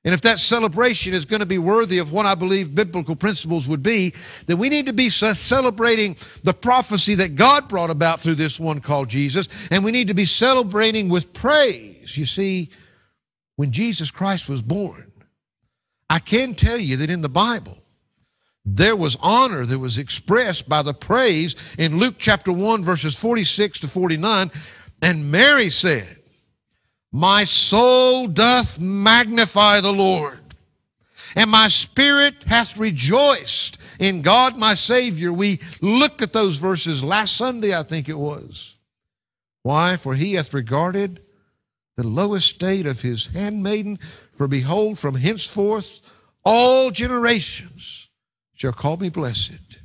[0.09, 3.67] and if that celebration is going to be worthy of what I believe biblical principles
[3.67, 4.15] would be,
[4.47, 8.79] then we need to be celebrating the prophecy that God brought about through this one
[8.79, 12.17] called Jesus, and we need to be celebrating with praise.
[12.17, 12.71] You see,
[13.55, 15.11] when Jesus Christ was born,
[16.09, 17.77] I can tell you that in the Bible,
[18.65, 23.81] there was honor that was expressed by the praise in Luke chapter 1, verses 46
[23.81, 24.49] to 49.
[25.03, 26.18] And Mary said,
[27.11, 30.55] My soul doth magnify the Lord,
[31.35, 35.33] and my spirit hath rejoiced in God my Savior.
[35.33, 38.75] We looked at those verses last Sunday, I think it was.
[39.63, 39.97] Why?
[39.97, 41.21] For he hath regarded
[41.97, 43.99] the low estate of his handmaiden.
[44.37, 46.01] For behold, from henceforth
[46.45, 48.09] all generations
[48.53, 49.79] shall call me blessed.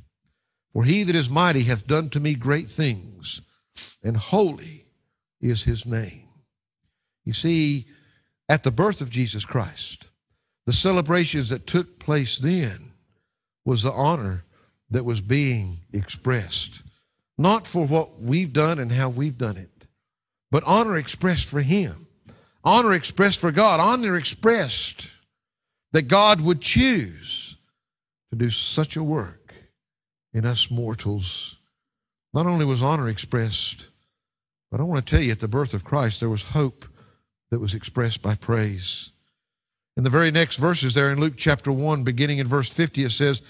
[0.71, 3.41] For he that is mighty hath done to me great things,
[4.03, 4.85] and holy
[5.41, 6.24] is his name.
[7.25, 7.87] You see,
[8.47, 10.07] at the birth of Jesus Christ,
[10.65, 12.91] the celebrations that took place then
[13.65, 14.45] was the honor
[14.89, 16.83] that was being expressed,
[17.37, 19.87] not for what we've done and how we've done it,
[20.51, 22.07] but honor expressed for Him.
[22.63, 25.09] Honor expressed for God, honor expressed
[25.91, 27.57] that God would choose
[28.31, 29.53] to do such a work
[30.33, 31.57] in us mortals.
[32.33, 33.89] Not only was honor expressed,
[34.71, 36.85] but I want to tell you at the birth of Christ, there was hope
[37.51, 39.11] that was expressed by praise.
[39.97, 43.11] In the very next verses there in Luke chapter 1, beginning in verse 50, it
[43.11, 43.41] says,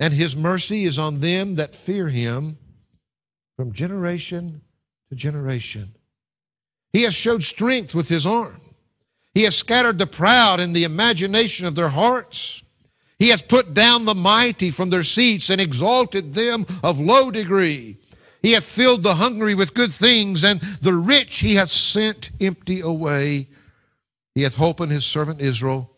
[0.00, 2.58] And his mercy is on them that fear him
[3.56, 4.62] from generation
[5.08, 5.94] to generation.
[6.92, 8.60] He has showed strength with his arm.
[9.34, 12.62] He has scattered the proud in the imagination of their hearts.
[13.18, 17.97] He has put down the mighty from their seats and exalted them of low degree.
[18.42, 22.80] He hath filled the hungry with good things, and the rich he hath sent empty
[22.80, 23.48] away.
[24.34, 25.90] He hath holpen his servant Israel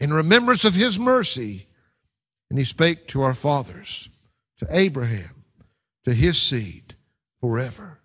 [0.00, 1.66] in remembrance of his mercy.
[2.48, 4.08] And he spake to our fathers,
[4.58, 5.44] to Abraham,
[6.04, 6.94] to his seed
[7.40, 8.00] forever.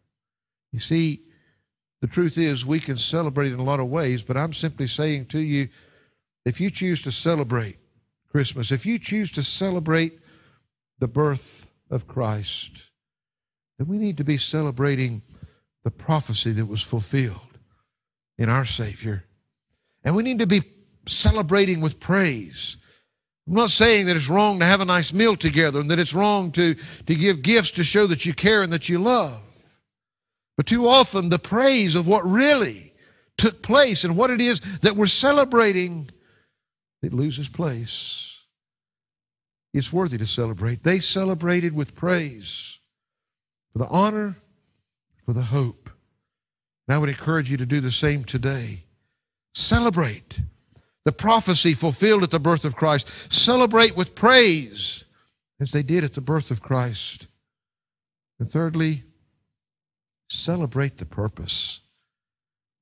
[0.71, 1.21] You see,
[2.01, 5.27] the truth is, we can celebrate in a lot of ways, but I'm simply saying
[5.27, 5.69] to you
[6.43, 7.77] if you choose to celebrate
[8.27, 10.19] Christmas, if you choose to celebrate
[10.97, 12.90] the birth of Christ,
[13.81, 15.23] then we need to be celebrating
[15.83, 17.57] the prophecy that was fulfilled
[18.37, 19.23] in our Savior.
[20.03, 20.61] And we need to be
[21.07, 22.77] celebrating with praise.
[23.47, 26.13] I'm not saying that it's wrong to have a nice meal together and that it's
[26.13, 29.41] wrong to, to give gifts to show that you care and that you love.
[30.57, 32.93] But too often, the praise of what really
[33.35, 36.07] took place and what it is that we're celebrating,
[37.01, 38.45] it loses place.
[39.73, 40.83] It's worthy to celebrate.
[40.83, 42.70] They celebrated with praise
[43.71, 44.37] for the honor,
[45.25, 45.89] for the hope.
[46.87, 48.83] And I would encourage you to do the same today.
[49.53, 50.41] Celebrate
[51.03, 53.07] the prophecy fulfilled at the birth of Christ.
[53.31, 55.05] Celebrate with praise
[55.59, 57.27] as they did at the birth of Christ.
[58.39, 59.03] And thirdly,
[60.29, 61.81] celebrate the purpose,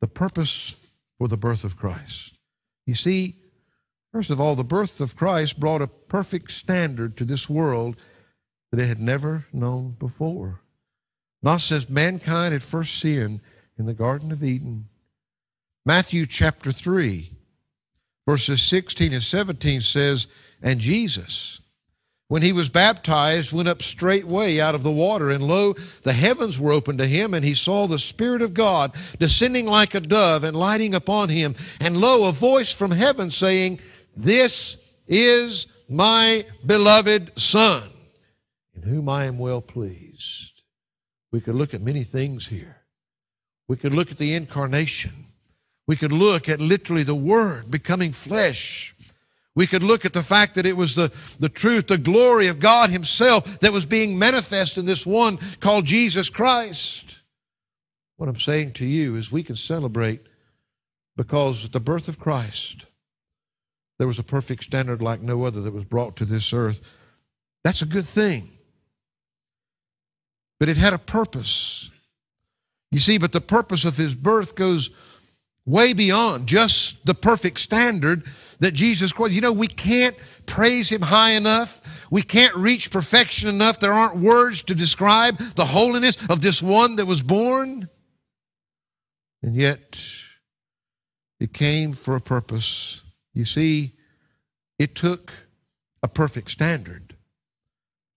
[0.02, 2.38] the purpose for the birth of Christ.
[2.86, 3.38] You see,
[4.12, 7.98] first of all, the birth of Christ brought a perfect standard to this world
[8.72, 10.62] that it had never known before.
[11.42, 13.40] Not since mankind had first sinned
[13.78, 14.90] in the Garden of Eden.
[15.86, 17.32] Matthew chapter 3,
[18.28, 20.28] verses 16 and 17 says,
[20.62, 21.62] And Jesus,
[22.28, 25.74] when he was baptized, went up straightway out of the water, and lo,
[26.04, 29.96] the heavens were opened to him, and he saw the Spirit of God descending like
[29.96, 31.56] a dove and lighting upon him.
[31.80, 33.80] And lo, a voice from heaven saying,
[34.16, 34.78] This
[35.08, 37.90] is my beloved Son,
[38.76, 40.59] in whom I am well pleased.
[41.32, 42.78] We could look at many things here.
[43.68, 45.28] We could look at the incarnation.
[45.88, 48.96] We could look at literally the Word becoming flesh.
[49.56, 52.60] We could look at the fact that it was the, the truth, the glory of
[52.60, 57.20] God Himself that was being manifest in this one called Jesus Christ.
[58.18, 60.22] What I'm saying to you is we can celebrate
[61.16, 62.86] because at the birth of Christ,
[63.98, 66.82] there was a perfect standard like no other that was brought to this earth.
[67.64, 68.59] That's a good thing.
[70.60, 71.89] But it had a purpose.
[72.91, 74.89] You see, but the purpose of his birth goes
[75.66, 78.24] way beyond just the perfect standard
[78.60, 79.34] that Jesus Christ.
[79.34, 81.82] You know, we can't praise him high enough.
[82.12, 83.80] We can't reach perfection enough.
[83.80, 87.88] There aren't words to describe the holiness of this one that was born.
[89.41, 90.01] And yet,
[91.39, 93.03] it came for a purpose.
[93.34, 93.93] You see,
[94.78, 95.32] it took
[96.01, 97.16] a perfect standard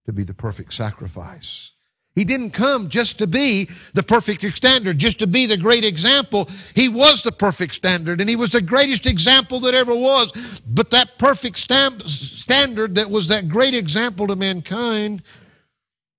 [0.07, 1.73] to be the perfect sacrifice.
[2.15, 6.49] He didn't come just to be the perfect standard, just to be the great example.
[6.75, 10.61] He was the perfect standard, and he was the greatest example that ever was.
[10.67, 15.23] But that perfect standard that was that great example to mankind,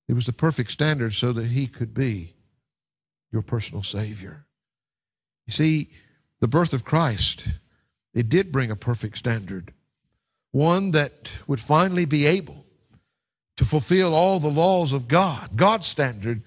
[0.08, 2.34] it was the perfect standard so that he could be
[3.32, 4.46] your personal Savior.
[5.46, 5.90] You see,
[6.40, 7.48] the birth of Christ,
[8.16, 9.74] it did bring a perfect standard,
[10.52, 12.63] one that would finally be able
[13.58, 16.42] to fulfill all the laws of God, God's standard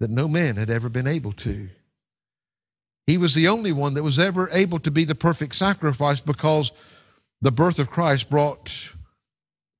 [0.00, 1.68] that no man had ever been able to.
[3.06, 6.72] He was the only one that was ever able to be the perfect sacrifice because
[7.40, 8.92] the birth of Christ brought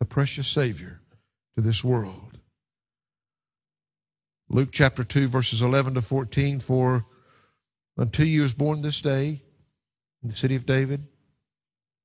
[0.01, 1.01] a precious Savior
[1.55, 2.39] to this world.
[4.49, 7.07] Luke chapter 2, verses 11 to 14 For
[7.97, 9.43] until you was born this day
[10.23, 11.07] in the city of David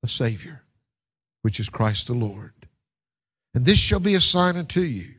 [0.04, 0.64] a Savior,
[1.42, 2.54] which is Christ the Lord.
[3.58, 5.16] And this shall be a sign unto you.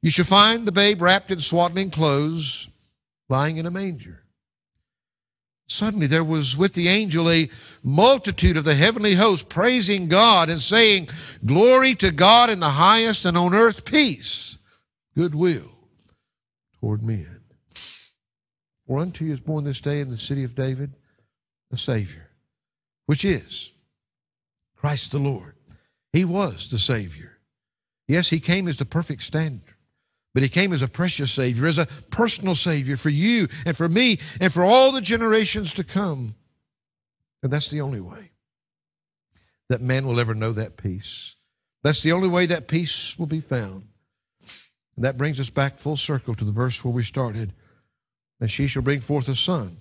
[0.00, 2.68] You shall find the babe wrapped in swaddling clothes,
[3.28, 4.22] lying in a manger.
[5.68, 7.50] Suddenly there was with the angel a
[7.82, 11.08] multitude of the heavenly host praising God and saying,
[11.44, 14.58] Glory to God in the highest and on earth peace,
[15.16, 15.72] goodwill
[16.78, 17.40] toward men.
[18.86, 20.92] For unto you is born this day in the city of David
[21.72, 22.30] a Savior,
[23.06, 23.72] which is
[24.76, 25.56] Christ the Lord.
[26.12, 27.35] He was the Savior.
[28.08, 29.74] Yes, he came as the perfect standard,
[30.32, 33.88] but he came as a precious Savior, as a personal Savior for you and for
[33.88, 36.34] me and for all the generations to come.
[37.42, 38.30] And that's the only way
[39.68, 41.36] that man will ever know that peace.
[41.82, 43.88] That's the only way that peace will be found.
[44.96, 47.52] And that brings us back full circle to the verse where we started.
[48.40, 49.78] And she shall bring forth a son,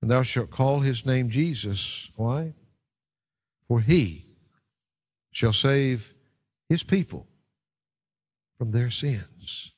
[0.00, 2.10] and thou shalt call his name Jesus.
[2.14, 2.54] Why?
[3.66, 4.26] For he
[5.32, 6.14] shall save
[6.72, 7.26] his people
[8.56, 9.72] from their sins.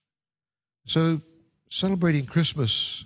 [0.86, 1.22] So,
[1.68, 3.04] celebrating Christmas,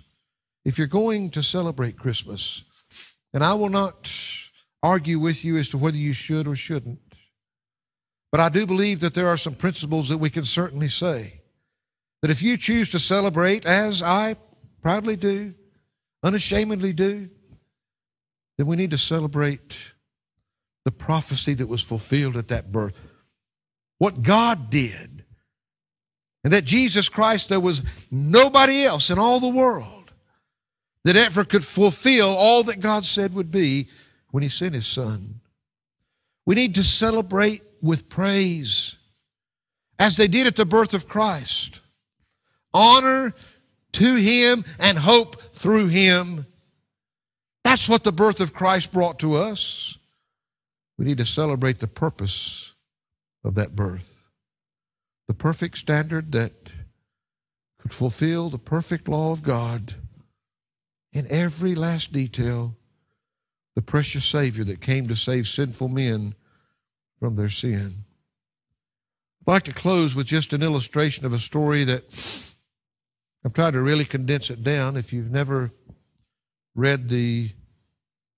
[0.63, 2.63] if you're going to celebrate Christmas,
[3.33, 4.07] and I will not
[4.83, 6.99] argue with you as to whether you should or shouldn't,
[8.31, 11.41] but I do believe that there are some principles that we can certainly say.
[12.21, 14.35] That if you choose to celebrate, as I
[14.83, 15.55] proudly do,
[16.21, 17.31] unashamedly do,
[18.55, 19.75] then we need to celebrate
[20.85, 23.08] the prophecy that was fulfilled at that birth
[23.99, 25.23] what God did.
[26.43, 30.11] And that Jesus Christ, there was nobody else in all the world
[31.03, 33.87] that ever could fulfill all that God said would be
[34.31, 35.41] when He sent His Son.
[36.45, 38.97] We need to celebrate with praise
[39.99, 41.81] as they did at the birth of Christ.
[42.73, 43.33] Honor
[43.93, 46.45] to Him and hope through Him.
[47.63, 49.97] That's what the birth of Christ brought to us.
[50.97, 52.73] We need to celebrate the purpose
[53.49, 54.27] of that birth.
[55.27, 56.69] The perfect standard that
[57.79, 59.95] could fulfill the perfect law of God
[61.11, 62.75] in every last detail.
[63.75, 66.35] The precious Savior that came to save sinful men
[67.19, 68.05] from their sin.
[69.41, 72.03] I'd like to close with just an illustration of a story that
[73.43, 74.95] I've tried to really condense it down.
[74.95, 75.71] If you've never
[76.75, 77.51] read the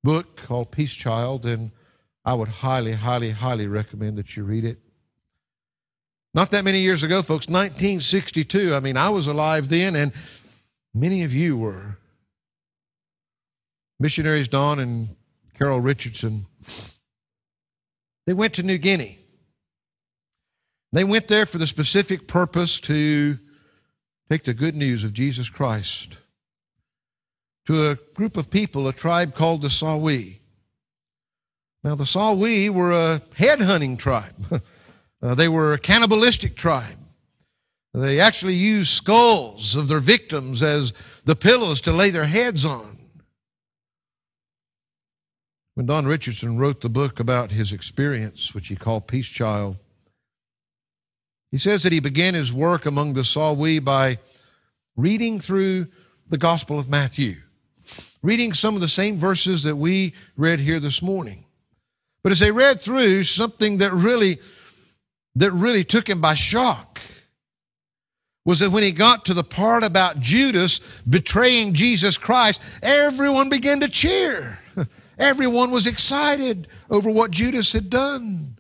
[0.06, 1.74] book called Peace Child, then
[2.24, 4.80] I would highly, highly, highly recommend that you read it.
[6.34, 8.74] Not that many years ago, folks, 1962.
[8.74, 10.14] I mean, I was alive then, and
[10.94, 11.98] many of you were.
[14.00, 15.16] Missionaries Don and
[15.58, 16.48] Carol Richardson,
[18.26, 19.20] they went to New Guinea.
[20.94, 23.38] They went there for the specific purpose to
[24.30, 26.18] take the good news of Jesus Christ
[27.66, 30.40] to a group of people, a tribe called the Sawi.
[31.84, 34.64] Now, the Sawi were a head-hunting tribe.
[35.22, 36.98] uh, they were a cannibalistic tribe.
[37.94, 40.94] They actually used skulls of their victims as
[41.26, 42.98] the pillows to lay their heads on.
[45.74, 49.78] When Don Richardson wrote the book about his experience, which he called Peace Child,
[51.50, 54.20] he says that he began his work among the Sawi by
[54.96, 55.88] reading through
[56.30, 57.38] the Gospel of Matthew,
[58.22, 61.46] reading some of the same verses that we read here this morning.
[62.24, 64.40] But as they read through, something that really,
[65.36, 67.02] that really took him by shock
[68.44, 73.80] was that when he got to the part about Judas betraying Jesus Christ, everyone began
[73.82, 74.60] to cheer.
[75.18, 78.58] Everyone was excited over what Judas had done.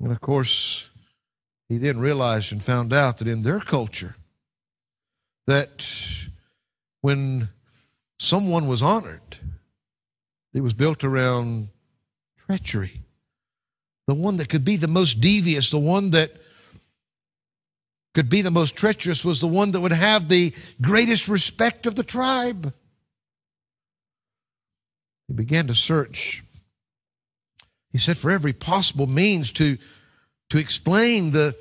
[0.00, 0.90] And of course,
[1.68, 4.16] he then realized and found out that in their culture,
[5.46, 5.86] that
[7.00, 7.50] when
[8.18, 9.38] someone was honored,
[10.52, 11.68] it was built around
[12.46, 13.02] treachery.
[14.12, 16.32] The one that could be the most devious, the one that
[18.12, 20.52] could be the most treacherous, was the one that would have the
[20.82, 22.74] greatest respect of the tribe.
[25.28, 26.44] He began to search.
[27.90, 29.78] He said, for every possible means to,
[30.50, 31.56] to explain the,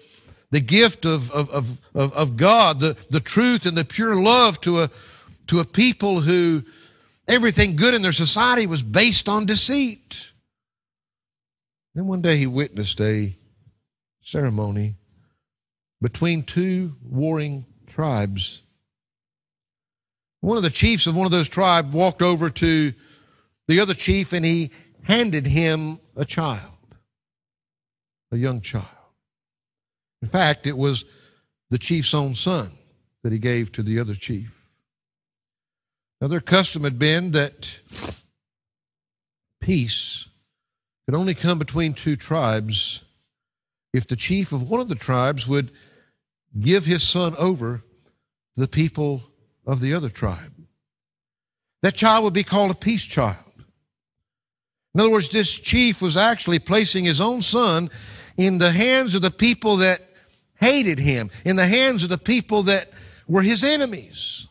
[0.50, 1.50] the gift of, of,
[1.96, 4.90] of, of, God, the, the truth and the pure love to a,
[5.48, 6.66] to a people who
[7.30, 10.31] everything good in their society was based on deceit.
[11.94, 13.36] Then one day he witnessed a
[14.22, 14.96] ceremony
[16.02, 18.64] between two warring tribes.
[20.40, 22.94] One of the chiefs of one of those tribes walked over to
[23.68, 24.72] the other chief and he
[25.04, 26.72] handed him a child,
[28.32, 28.86] a young child.
[30.22, 31.06] In fact, it was
[31.70, 32.72] the chief's own son
[33.24, 34.68] that he gave to the other chief.
[36.20, 37.80] Now, their custom had been that
[39.60, 40.30] peace
[41.06, 43.04] could only come between two tribes
[43.94, 45.72] if the chief of one of the tribes would
[46.60, 49.24] give his son over to the people
[49.66, 50.54] of the other tribe.
[51.82, 53.38] That child would be called a peace child.
[54.94, 57.90] In other words, this chief was actually placing his own son
[58.38, 60.02] in the hands of the people that
[60.60, 62.92] hated him, in the hands of the people that
[63.28, 64.48] were his enemies.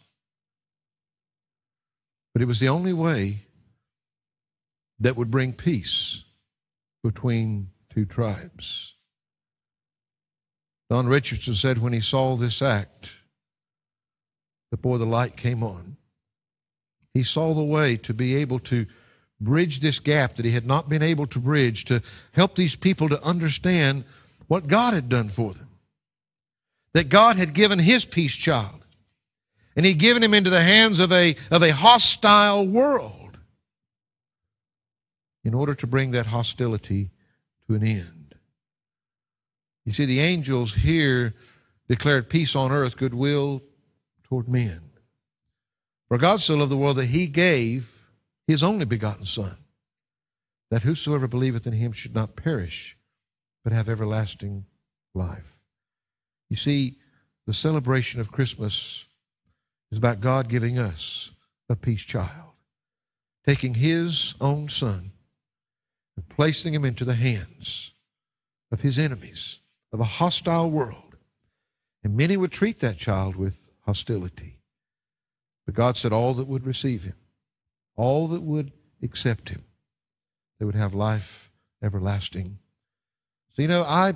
[2.33, 3.45] But it was the only way
[4.99, 6.25] that would bring peace
[7.03, 8.95] between two tribes.
[10.89, 13.17] Don Richardson said when he saw this act,
[14.83, 15.97] boy, the light came on.
[17.15, 18.87] He saw the way to be able to
[19.41, 23.09] bridge this gap that he had not been able to bridge, to help these people
[23.09, 24.05] to understand
[24.49, 25.69] what God had done for them.
[26.93, 28.85] That God had given his peace child,
[29.77, 33.20] and he'd given him into the hands of a, of a hostile world
[35.45, 37.11] in order to bring that hostility
[37.67, 38.35] to an end.
[39.85, 41.35] You see, the angels here
[41.89, 43.63] declared peace on earth, goodwill
[44.25, 44.83] toward men.
[46.09, 48.05] For God so loved the world that he gave
[48.47, 49.57] his only begotten Son,
[50.71, 52.97] that whosoever believeth in him should not perish,
[53.65, 54.67] but have everlasting
[55.15, 55.59] life.
[56.49, 56.99] You see,
[57.47, 59.07] the celebration of Christmas
[59.91, 61.33] is about God giving us
[61.69, 62.53] a peace child,
[63.47, 65.13] taking his own Son
[66.17, 67.93] and placing him into the hands
[68.73, 69.61] of his enemies,
[69.93, 71.17] of a hostile world.
[72.03, 74.59] And many would treat that child with hostility.
[75.67, 77.15] But God said all that would receive him
[78.01, 79.63] all that would accept him.
[80.59, 81.51] They would have life
[81.83, 82.59] everlasting.
[83.53, 84.15] So, you know, I,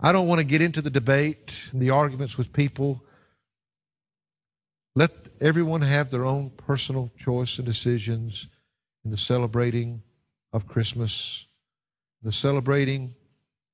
[0.00, 3.04] I don't want to get into the debate and the arguments with people.
[4.94, 8.46] Let everyone have their own personal choice and decisions
[9.04, 10.02] in the celebrating
[10.52, 11.46] of Christmas,
[12.22, 13.14] the celebrating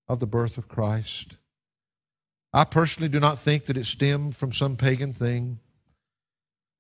[0.09, 1.37] of the birth of Christ.
[2.53, 5.61] I personally do not think that it stemmed from some pagan thing.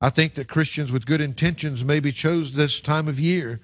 [0.01, 3.61] I think that Christians with good intentions maybe chose this time of year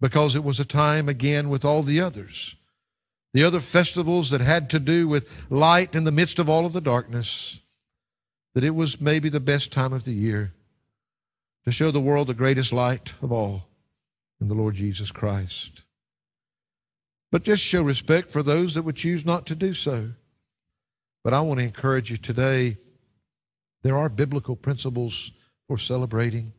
[0.00, 2.56] because it was a time, again, with all the others.
[3.32, 6.72] The other festivals that had to do with light in the midst of all of
[6.72, 7.60] the darkness,
[8.54, 10.52] that it was maybe the best time of the year
[11.64, 13.69] to show the world the greatest light of all
[14.40, 15.82] in the Lord Jesus Christ.
[17.30, 20.10] But just show respect for those that would choose not to do so.
[21.22, 22.78] But I want to encourage you today
[23.82, 25.32] there are biblical principles
[25.66, 26.52] for celebrating.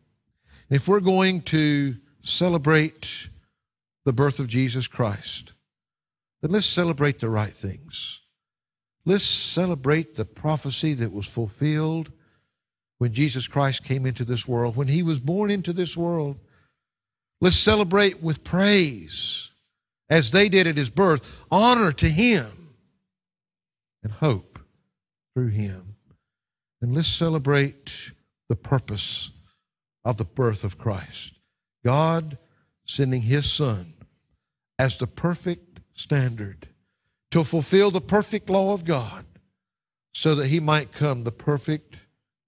[0.70, 3.30] And if we're going to celebrate
[4.06, 5.54] the birth of Jesus Christ,
[6.42, 8.22] then let's celebrate the right things.
[9.06, 12.12] Let's celebrate the prophecy that was fulfilled
[12.98, 16.40] when Jesus Christ came into this world, when he was born into this world.
[17.42, 19.50] Let's celebrate with praise
[20.12, 22.76] as they did at his birth, honor to him
[24.04, 24.60] and hope
[25.34, 25.96] through him.
[26.82, 28.12] And let's celebrate
[28.48, 29.32] the purpose
[30.06, 31.34] of the birth of Christ.
[31.84, 32.38] God
[32.86, 33.94] sending his son
[34.78, 36.68] as the perfect standard
[37.32, 39.26] to fulfill the perfect law of God
[40.14, 41.96] so that he might come the perfect,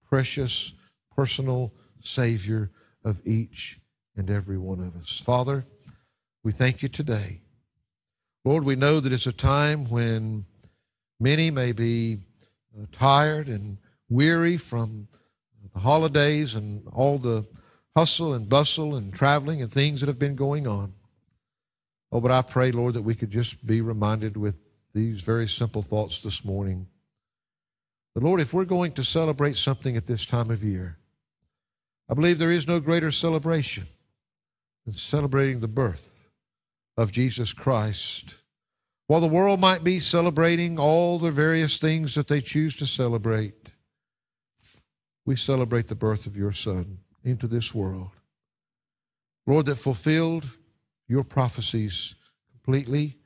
[0.07, 0.73] precious,
[1.15, 1.73] personal
[2.03, 2.69] Savior
[3.03, 3.79] of each
[4.15, 5.19] and every one of us.
[5.19, 5.65] Father,
[6.43, 7.41] we thank you today.
[8.45, 10.45] Lord, we know that it's a time when
[11.19, 12.19] many may be
[12.77, 13.77] uh, tired and
[14.09, 15.07] weary from
[15.73, 17.45] the holidays and all the
[17.95, 20.93] hustle and bustle and traveling and things that have been going on.
[22.11, 24.55] Oh, but I pray, Lord, that we could just be reminded with
[24.93, 26.87] these very simple thoughts this morning.
[28.13, 30.97] But Lord, if we're going to celebrate something at this time of year,
[32.09, 33.87] I believe there is no greater celebration
[34.85, 36.09] than celebrating the birth
[36.97, 38.35] of Jesus Christ.
[39.07, 43.69] While the world might be celebrating all the various things that they choose to celebrate,
[45.25, 48.11] we celebrate the birth of your Son into this world.
[49.45, 50.45] Lord, that fulfilled
[51.07, 52.15] your prophecies
[52.51, 53.17] completely,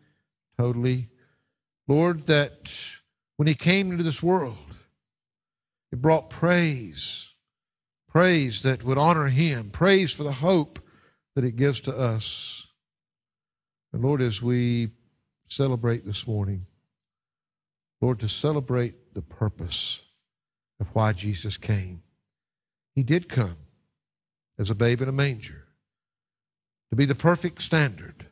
[0.58, 1.10] totally.
[1.88, 2.74] Lord, that
[3.38, 4.58] when he came into this world,
[5.91, 7.34] it brought praise,
[8.10, 10.80] praise that would honor him, praise for the hope
[11.38, 12.65] that it gives to us.
[13.93, 14.89] And Lord, as we
[15.47, 16.65] celebrate this morning,
[18.01, 20.01] Lord, to celebrate the purpose
[20.79, 22.01] of why Jesus came.
[22.95, 23.57] He did come
[24.57, 25.65] as a babe in a manger
[26.89, 28.25] to be the perfect standard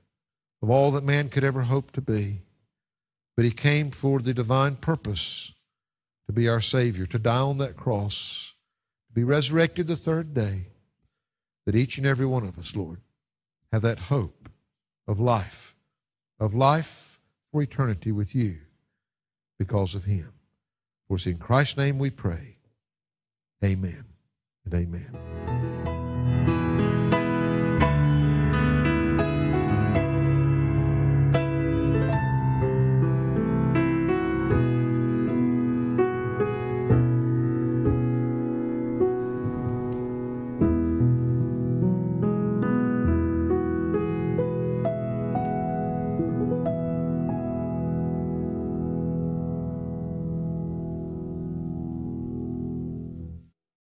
[0.63, 2.41] of all that man could ever hope to be.
[3.35, 5.53] But he came for the divine purpose
[6.25, 8.55] to be our Savior, to die on that cross,
[9.09, 10.69] to be resurrected the third day,
[11.65, 13.01] that each and every one of us, Lord,
[13.71, 14.49] have that hope
[15.07, 15.75] of life,
[16.39, 17.19] of life
[17.51, 18.57] for eternity with you
[19.57, 20.31] because of him.
[21.07, 22.57] For it's in Christ's name we pray.
[23.63, 24.05] Amen
[24.65, 25.84] and amen.